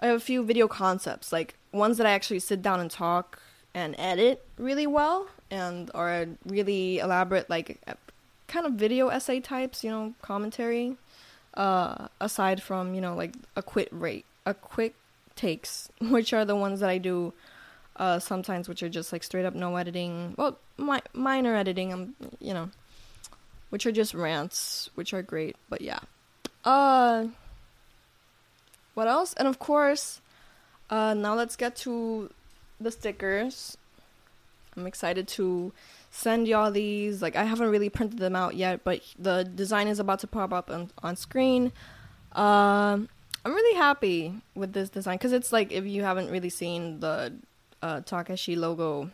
I 0.00 0.06
have 0.06 0.16
a 0.16 0.20
few 0.20 0.44
video 0.44 0.68
concepts, 0.68 1.32
like 1.32 1.54
ones 1.72 1.98
that 1.98 2.06
I 2.06 2.10
actually 2.10 2.40
sit 2.40 2.62
down 2.62 2.80
and 2.80 2.90
talk 2.90 3.40
and 3.74 3.94
edit 3.98 4.44
really 4.58 4.86
well, 4.86 5.28
and 5.50 5.90
are 5.94 6.26
really 6.44 6.98
elaborate, 6.98 7.48
like 7.48 7.80
uh, 7.86 7.94
kind 8.48 8.66
of 8.66 8.72
video 8.72 9.08
essay 9.08 9.40
types, 9.40 9.84
you 9.84 9.90
know, 9.90 10.14
commentary. 10.22 10.96
Uh, 11.54 12.08
aside 12.20 12.62
from 12.62 12.94
you 12.94 13.00
know 13.00 13.14
like 13.14 13.34
a 13.56 13.62
quick 13.62 13.88
rate, 13.90 14.26
a 14.44 14.52
quick 14.52 14.94
takes, 15.36 15.88
which 16.00 16.32
are 16.32 16.44
the 16.44 16.56
ones 16.56 16.80
that 16.80 16.90
I 16.90 16.98
do 16.98 17.32
uh, 17.96 18.18
sometimes, 18.18 18.68
which 18.68 18.82
are 18.82 18.88
just 18.88 19.12
like 19.12 19.22
straight 19.22 19.46
up 19.46 19.54
no 19.54 19.76
editing. 19.76 20.34
Well, 20.36 20.58
mi- 20.78 21.00
minor 21.14 21.54
editing. 21.54 21.92
I'm 21.92 22.14
you 22.40 22.52
know, 22.52 22.70
which 23.70 23.86
are 23.86 23.92
just 23.92 24.14
rants, 24.14 24.90
which 24.94 25.14
are 25.14 25.22
great. 25.22 25.56
But 25.68 25.80
yeah, 25.80 26.00
uh, 26.64 27.26
what 28.96 29.08
else? 29.08 29.34
And 29.34 29.46
of 29.46 29.58
course, 29.58 30.22
uh, 30.88 31.12
now 31.12 31.34
let's 31.34 31.54
get 31.54 31.76
to 31.84 32.30
the 32.80 32.90
stickers. 32.90 33.76
I'm 34.74 34.86
excited 34.86 35.28
to 35.28 35.72
send 36.10 36.48
y'all 36.48 36.70
these. 36.70 37.20
Like 37.20 37.36
I 37.36 37.44
haven't 37.44 37.68
really 37.68 37.90
printed 37.90 38.18
them 38.18 38.34
out 38.34 38.56
yet, 38.56 38.84
but 38.84 39.02
the 39.18 39.44
design 39.44 39.88
is 39.88 39.98
about 39.98 40.20
to 40.20 40.26
pop 40.26 40.50
up 40.50 40.70
on 40.70 40.90
on 41.02 41.14
screen. 41.16 41.72
Um, 42.32 43.10
I'm 43.44 43.52
really 43.54 43.76
happy 43.76 44.34
with 44.54 44.72
this 44.72 44.88
design 44.88 45.18
because 45.18 45.34
it's 45.34 45.52
like 45.52 45.72
if 45.72 45.84
you 45.84 46.02
haven't 46.02 46.30
really 46.30 46.50
seen 46.50 47.00
the 47.00 47.34
uh, 47.82 48.00
Takashi 48.00 48.56
logo, 48.56 49.10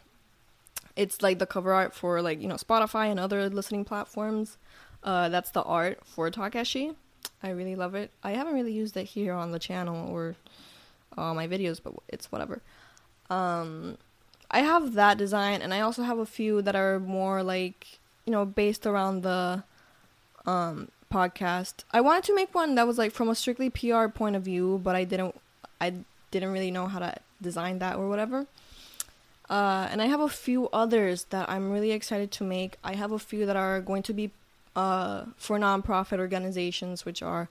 it's 0.94 1.22
like 1.22 1.40
the 1.40 1.46
cover 1.46 1.72
art 1.72 1.92
for 1.92 2.22
like 2.22 2.40
you 2.40 2.46
know 2.46 2.54
Spotify 2.54 3.10
and 3.10 3.18
other 3.18 3.50
listening 3.50 3.84
platforms. 3.84 4.58
Uh, 5.02 5.28
that's 5.28 5.50
the 5.50 5.62
art 5.64 5.98
for 6.04 6.30
Takashi. 6.30 6.94
I 7.42 7.50
really 7.50 7.76
love 7.76 7.94
it. 7.94 8.10
I 8.22 8.32
haven't 8.32 8.54
really 8.54 8.72
used 8.72 8.96
it 8.96 9.04
here 9.04 9.34
on 9.34 9.50
the 9.52 9.58
channel 9.58 10.08
or 10.10 10.36
uh, 11.16 11.34
my 11.34 11.48
videos, 11.48 11.80
but 11.82 11.94
it's 12.08 12.30
whatever. 12.30 12.62
Um, 13.30 13.98
I 14.50 14.60
have 14.60 14.94
that 14.94 15.18
design, 15.18 15.62
and 15.62 15.72
I 15.72 15.80
also 15.80 16.02
have 16.02 16.18
a 16.18 16.26
few 16.26 16.62
that 16.62 16.76
are 16.76 17.00
more 17.00 17.42
like 17.42 17.98
you 18.26 18.32
know 18.32 18.44
based 18.44 18.86
around 18.86 19.22
the 19.22 19.64
um, 20.46 20.88
podcast. 21.12 21.84
I 21.92 22.00
wanted 22.00 22.24
to 22.24 22.34
make 22.34 22.54
one 22.54 22.74
that 22.74 22.86
was 22.86 22.98
like 22.98 23.12
from 23.12 23.28
a 23.28 23.34
strictly 23.34 23.70
PR 23.70 24.08
point 24.08 24.36
of 24.36 24.42
view, 24.42 24.80
but 24.82 24.94
I 24.94 25.04
didn't. 25.04 25.34
I 25.80 25.94
didn't 26.30 26.52
really 26.52 26.70
know 26.70 26.86
how 26.86 27.00
to 27.00 27.14
design 27.40 27.78
that 27.80 27.96
or 27.96 28.08
whatever. 28.08 28.46
Uh, 29.50 29.88
and 29.90 30.00
I 30.00 30.06
have 30.06 30.20
a 30.20 30.28
few 30.28 30.68
others 30.72 31.24
that 31.24 31.48
I'm 31.50 31.70
really 31.70 31.90
excited 31.90 32.30
to 32.32 32.44
make. 32.44 32.78
I 32.84 32.94
have 32.94 33.12
a 33.12 33.18
few 33.18 33.44
that 33.44 33.56
are 33.56 33.80
going 33.80 34.02
to 34.04 34.14
be 34.14 34.30
uh, 34.74 35.24
for 35.36 35.58
nonprofit 35.58 36.18
organizations, 36.18 37.04
which 37.04 37.22
are. 37.22 37.48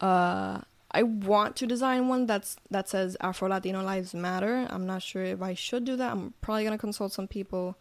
Uh, 0.00 0.60
I 0.94 1.04
want 1.04 1.56
to 1.56 1.66
design 1.66 2.08
one 2.08 2.26
that's 2.26 2.56
that 2.70 2.88
says 2.88 3.16
Afro 3.20 3.48
Latino 3.48 3.82
Lives 3.82 4.14
Matter. 4.14 4.66
I'm 4.68 4.86
not 4.86 5.02
sure 5.02 5.24
if 5.24 5.40
I 5.40 5.54
should 5.54 5.84
do 5.84 5.96
that. 5.96 6.12
I'm 6.12 6.34
probably 6.42 6.64
gonna 6.64 6.76
consult 6.76 7.12
some 7.12 7.26
people 7.26 7.78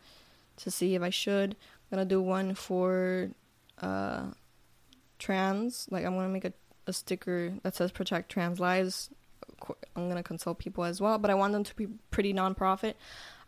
to 0.58 0.72
see 0.72 0.96
if 0.96 1.02
I 1.02 1.10
should. 1.10 1.52
I'm 1.92 1.98
gonna 1.98 2.06
do 2.06 2.22
one 2.22 2.56
for 2.56 3.30
uh, 3.82 4.28
trans. 5.20 5.88
Like 5.92 6.06
I'm 6.06 6.16
gonna 6.16 6.30
make 6.30 6.46
a, 6.46 6.54
a 6.88 6.94
sticker 6.94 7.54
that 7.64 7.76
says 7.76 7.92
Protect 7.92 8.32
Trans 8.32 8.62
Lives. 8.62 9.10
I'm 9.96 10.08
gonna 10.08 10.24
consult 10.24 10.60
people 10.60 10.86
as 10.86 11.02
well, 11.02 11.18
but 11.18 11.30
I 11.30 11.36
want 11.36 11.52
them 11.52 11.66
to 11.66 11.76
be 11.76 11.88
pretty 12.12 12.34
nonprofit. 12.34 12.94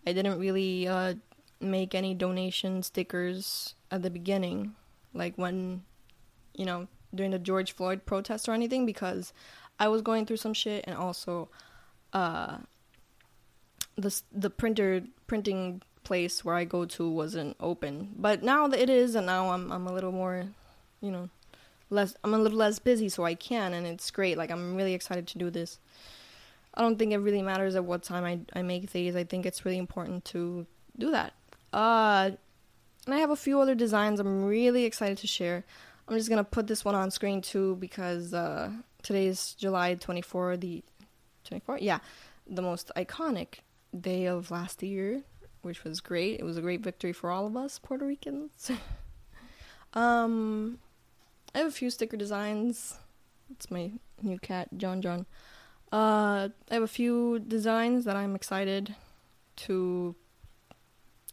I 0.06 0.12
didn't 0.12 0.40
really 0.40 0.88
uh, 0.90 1.14
make 1.62 1.96
any 1.96 2.14
donation 2.14 2.84
stickers 2.84 3.76
at 3.90 4.04
the 4.04 4.10
beginning, 4.10 4.76
like 5.14 5.36
when, 5.36 5.84
you 6.54 6.66
know, 6.66 6.88
during 7.14 7.32
the 7.32 7.40
George 7.40 7.74
Floyd 7.74 8.06
protest 8.06 8.50
or 8.50 8.54
anything, 8.54 8.86
because 8.86 9.34
I 9.80 9.88
was 9.88 10.02
going 10.02 10.26
through 10.26 10.38
some 10.38 10.54
shit, 10.54 10.84
and 10.88 10.98
also, 10.98 11.50
uh, 12.14 12.58
the 13.96 14.22
the 14.32 14.50
printer 14.50 15.04
printing 15.28 15.82
place 16.04 16.44
where 16.44 16.56
I 16.56 16.66
go 16.66 16.86
to 16.86 17.10
wasn't 17.10 17.56
open. 17.60 18.16
But 18.18 18.44
now 18.44 18.68
that 18.68 18.80
it 18.80 18.90
is, 18.90 19.16
and 19.16 19.26
now 19.26 19.52
I'm 19.52 19.72
I'm 19.72 19.88
a 19.88 19.94
little 19.94 20.12
more, 20.12 20.48
you 21.02 21.12
know, 21.12 21.30
less 21.90 22.16
I'm 22.24 22.34
a 22.34 22.40
little 22.40 22.58
less 22.58 22.80
busy, 22.80 23.10
so 23.10 23.24
I 23.24 23.36
can, 23.36 23.74
and 23.74 23.86
it's 23.88 24.12
great. 24.12 24.38
Like 24.38 24.52
I'm 24.52 24.76
really 24.76 24.94
excited 24.94 25.28
to 25.28 25.38
do 25.38 25.50
this. 25.50 25.80
I 26.76 26.82
don't 26.82 26.98
think 26.98 27.14
it 27.14 27.20
really 27.20 27.44
matters 27.44 27.76
at 27.76 27.86
what 27.86 28.02
time 28.02 28.24
I, 28.24 28.40
I 28.58 28.64
make 28.64 28.92
these. 28.92 29.16
I 29.16 29.24
think 29.24 29.46
it's 29.46 29.64
really 29.64 29.78
important 29.78 30.26
to 30.26 30.66
do 30.98 31.12
that. 31.12 31.34
Uh, 31.72 32.32
and 33.06 33.14
I 33.14 33.20
have 33.20 33.30
a 33.30 33.36
few 33.36 33.60
other 33.60 33.76
designs 33.76 34.20
I'm 34.20 34.46
really 34.46 34.86
excited 34.86 35.18
to 35.20 35.28
share. 35.28 35.64
I'm 36.08 36.18
just 36.18 36.30
gonna 36.30 36.44
put 36.44 36.68
this 36.68 36.84
one 36.84 36.96
on 36.96 37.12
screen 37.12 37.42
too 37.42 37.76
because 37.78 38.34
uh, 38.34 38.72
today 39.02 39.28
is 39.28 39.54
July 39.54 39.96
24, 39.96 40.58
the 40.58 40.84
24, 41.46 41.80
yeah, 41.80 42.00
the 42.48 42.62
most 42.62 42.92
iconic 42.96 43.60
day 43.98 44.26
of 44.26 44.52
last 44.52 44.84
year, 44.84 45.22
which 45.62 45.84
was 45.84 46.02
great. 46.02 46.40
It 46.40 46.44
was 46.44 46.58
a 46.58 46.62
great 46.62 46.82
victory 46.82 47.14
for 47.14 47.30
all 47.30 47.46
of 47.46 47.56
us 47.56 47.80
Puerto 47.80 48.06
Ricans. 48.06 48.72
um, 49.94 50.80
I 51.54 51.60
have 51.60 51.68
a 51.68 51.72
few 51.72 51.90
sticker 51.90 52.18
designs. 52.18 52.96
It's 53.52 53.70
my 53.70 53.92
new 54.22 54.40
cat, 54.40 54.70
John 54.78 55.02
John. 55.02 55.26
Uh, 55.92 56.50
I 56.72 56.74
have 56.74 56.84
a 56.84 56.88
few 56.88 57.40
designs 57.40 58.06
that 58.06 58.16
I'm 58.16 58.36
excited 58.36 58.96
to, 59.58 60.16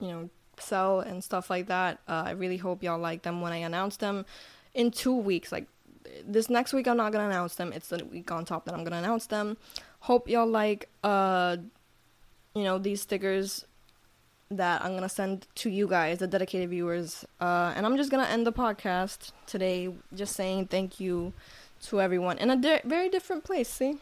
you 0.01 0.07
know, 0.07 0.29
sell 0.61 1.01
and 1.01 1.23
stuff 1.23 1.51
like 1.51 1.67
that. 1.67 1.99
Uh, 2.09 2.25
I 2.27 2.31
really 2.33 2.57
hope 2.57 2.83
y'all 2.83 2.99
like 2.99 3.23
them 3.23 3.41
when 3.41 3.53
I 3.53 3.57
announce 3.57 3.97
them 3.97 4.27
in 4.75 4.91
two 4.91 5.15
weeks. 5.15 5.53
Like 5.53 5.67
this 6.27 6.49
next 6.51 6.73
week, 6.73 6.89
I'm 6.89 6.97
not 6.97 7.13
gonna 7.13 7.29
announce 7.29 7.55
them. 7.57 7.73
It's 7.73 7.89
the 7.89 8.05
week 8.05 8.31
on 8.31 8.45
top 8.45 8.65
that 8.65 8.75
I'm 8.75 8.85
gonna 8.85 8.99
announce 8.99 9.27
them. 9.27 9.57
Hope 10.01 10.29
y'all 10.29 10.47
like, 10.47 10.89
uh, 11.05 11.57
you 12.55 12.65
know, 12.65 12.79
these 12.79 13.03
stickers 13.03 13.65
that 14.51 14.83
I'm 14.85 14.95
gonna 14.95 15.09
send 15.09 15.47
to 15.57 15.71
you 15.71 15.87
guys, 15.87 16.19
the 16.19 16.27
dedicated 16.27 16.71
viewers. 16.71 17.25
Uh, 17.41 17.73
and 17.77 17.87
I'm 17.87 17.97
just 17.97 18.11
gonna 18.11 18.25
end 18.25 18.47
the 18.47 18.53
podcast 18.53 19.33
today, 19.47 19.93
just 20.15 20.35
saying 20.35 20.67
thank 20.67 21.01
you 21.01 21.33
to 21.83 22.01
everyone 22.01 22.39
in 22.39 22.51
a 22.51 22.57
di- 22.57 22.83
very 22.85 23.09
different 23.09 23.45
place. 23.45 23.69
See 23.69 23.99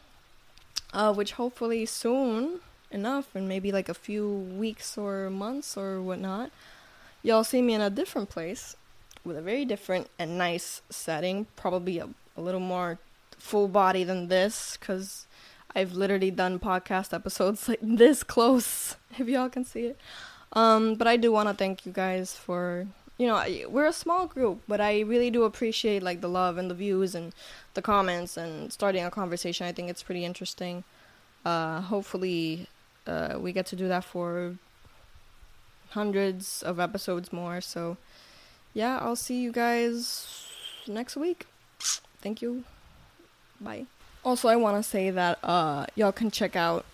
uh, 0.92 1.12
which 1.12 1.32
hopefully 1.32 1.86
soon 1.86 2.60
enough, 2.90 3.34
and 3.34 3.48
maybe 3.48 3.72
like 3.72 3.88
a 3.88 3.94
few 3.94 4.28
weeks 4.28 4.96
or 4.98 5.30
months 5.30 5.76
or 5.76 6.00
whatnot, 6.00 6.50
y'all 7.22 7.44
see 7.44 7.62
me 7.62 7.74
in 7.74 7.80
a 7.80 7.90
different 7.90 8.30
place 8.30 8.76
with 9.24 9.36
a 9.36 9.42
very 9.42 9.64
different 9.64 10.08
and 10.18 10.38
nice 10.38 10.82
setting. 10.90 11.46
Probably 11.56 11.98
a, 11.98 12.08
a 12.36 12.40
little 12.40 12.60
more 12.60 12.98
full 13.36 13.68
body 13.68 14.04
than 14.04 14.28
this, 14.28 14.76
because 14.78 15.26
I've 15.74 15.92
literally 15.92 16.30
done 16.30 16.58
podcast 16.58 17.12
episodes 17.12 17.68
like 17.68 17.80
this 17.82 18.22
close, 18.22 18.96
if 19.18 19.28
y'all 19.28 19.48
can 19.48 19.64
see 19.64 19.86
it. 19.86 19.98
Um, 20.52 20.94
but 20.94 21.06
I 21.06 21.16
do 21.16 21.30
want 21.30 21.48
to 21.48 21.54
thank 21.54 21.84
you 21.84 21.92
guys 21.92 22.34
for 22.34 22.86
you 23.18 23.26
know 23.26 23.44
we're 23.68 23.86
a 23.86 23.92
small 23.92 24.26
group 24.26 24.60
but 24.68 24.80
i 24.80 25.00
really 25.00 25.28
do 25.28 25.42
appreciate 25.42 26.02
like 26.02 26.20
the 26.20 26.28
love 26.28 26.56
and 26.56 26.70
the 26.70 26.74
views 26.74 27.16
and 27.16 27.34
the 27.74 27.82
comments 27.82 28.36
and 28.36 28.72
starting 28.72 29.04
a 29.04 29.10
conversation 29.10 29.66
i 29.66 29.72
think 29.72 29.90
it's 29.90 30.04
pretty 30.04 30.24
interesting 30.24 30.84
uh, 31.44 31.80
hopefully 31.80 32.68
uh, 33.08 33.38
we 33.38 33.52
get 33.52 33.66
to 33.66 33.76
do 33.76 33.88
that 33.88 34.04
for 34.04 34.56
hundreds 35.90 36.62
of 36.62 36.78
episodes 36.78 37.32
more. 37.32 37.60
So 37.60 37.96
yeah 38.74 38.98
i'll 38.98 39.16
see 39.16 39.40
you 39.40 39.52
guys 39.52 40.46
next 40.86 41.16
week. 41.16 41.46
Thank 42.22 42.42
you. 42.42 42.64
Bye. 43.60 43.86
Also 44.24 44.48
i 44.48 44.56
want 44.56 44.76
to 44.76 44.82
say 44.82 45.10
that 45.10 45.38
uh, 45.42 45.86
y'all 45.94 46.12
can 46.12 46.30
check 46.30 46.54
out 46.56 46.84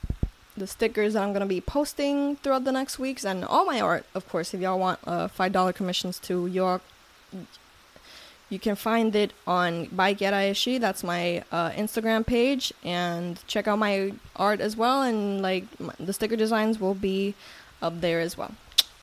the 0.57 0.67
stickers 0.67 1.15
that 1.15 1.23
I'm 1.23 1.33
gonna 1.33 1.47
be 1.47 1.61
posting 1.61 2.37
throughout 2.37 2.65
the 2.65 2.73
next 2.73 2.99
weeks, 2.99 3.25
and 3.25 3.45
all 3.45 3.67
my 3.67 3.81
art, 3.81 4.07
of 4.15 4.29
course. 4.29 4.55
If 4.55 4.61
y'all 4.61 4.79
want 4.79 5.01
uh, 5.05 5.27
five 5.29 5.53
dollar 5.53 5.73
commissions 5.73 6.19
to 6.21 6.47
York, 6.47 6.83
you 8.55 8.61
can 8.61 8.77
find 8.77 9.15
it 9.17 9.33
on 9.47 9.87
by 9.87 10.13
Get 10.15 10.33
Aishi. 10.33 10.81
That's 10.81 11.03
my 11.03 11.43
uh, 11.51 11.71
Instagram 11.71 12.25
page, 12.25 12.73
and 12.85 13.45
check 13.47 13.67
out 13.69 13.79
my 13.79 14.13
art 14.37 14.61
as 14.61 14.77
well. 14.77 15.03
And 15.03 15.43
like 15.43 15.65
the 15.99 16.13
sticker 16.13 16.37
designs 16.37 16.81
will 16.81 16.95
be 16.95 17.35
up 17.83 18.01
there 18.01 18.21
as 18.21 18.39
well. 18.39 18.55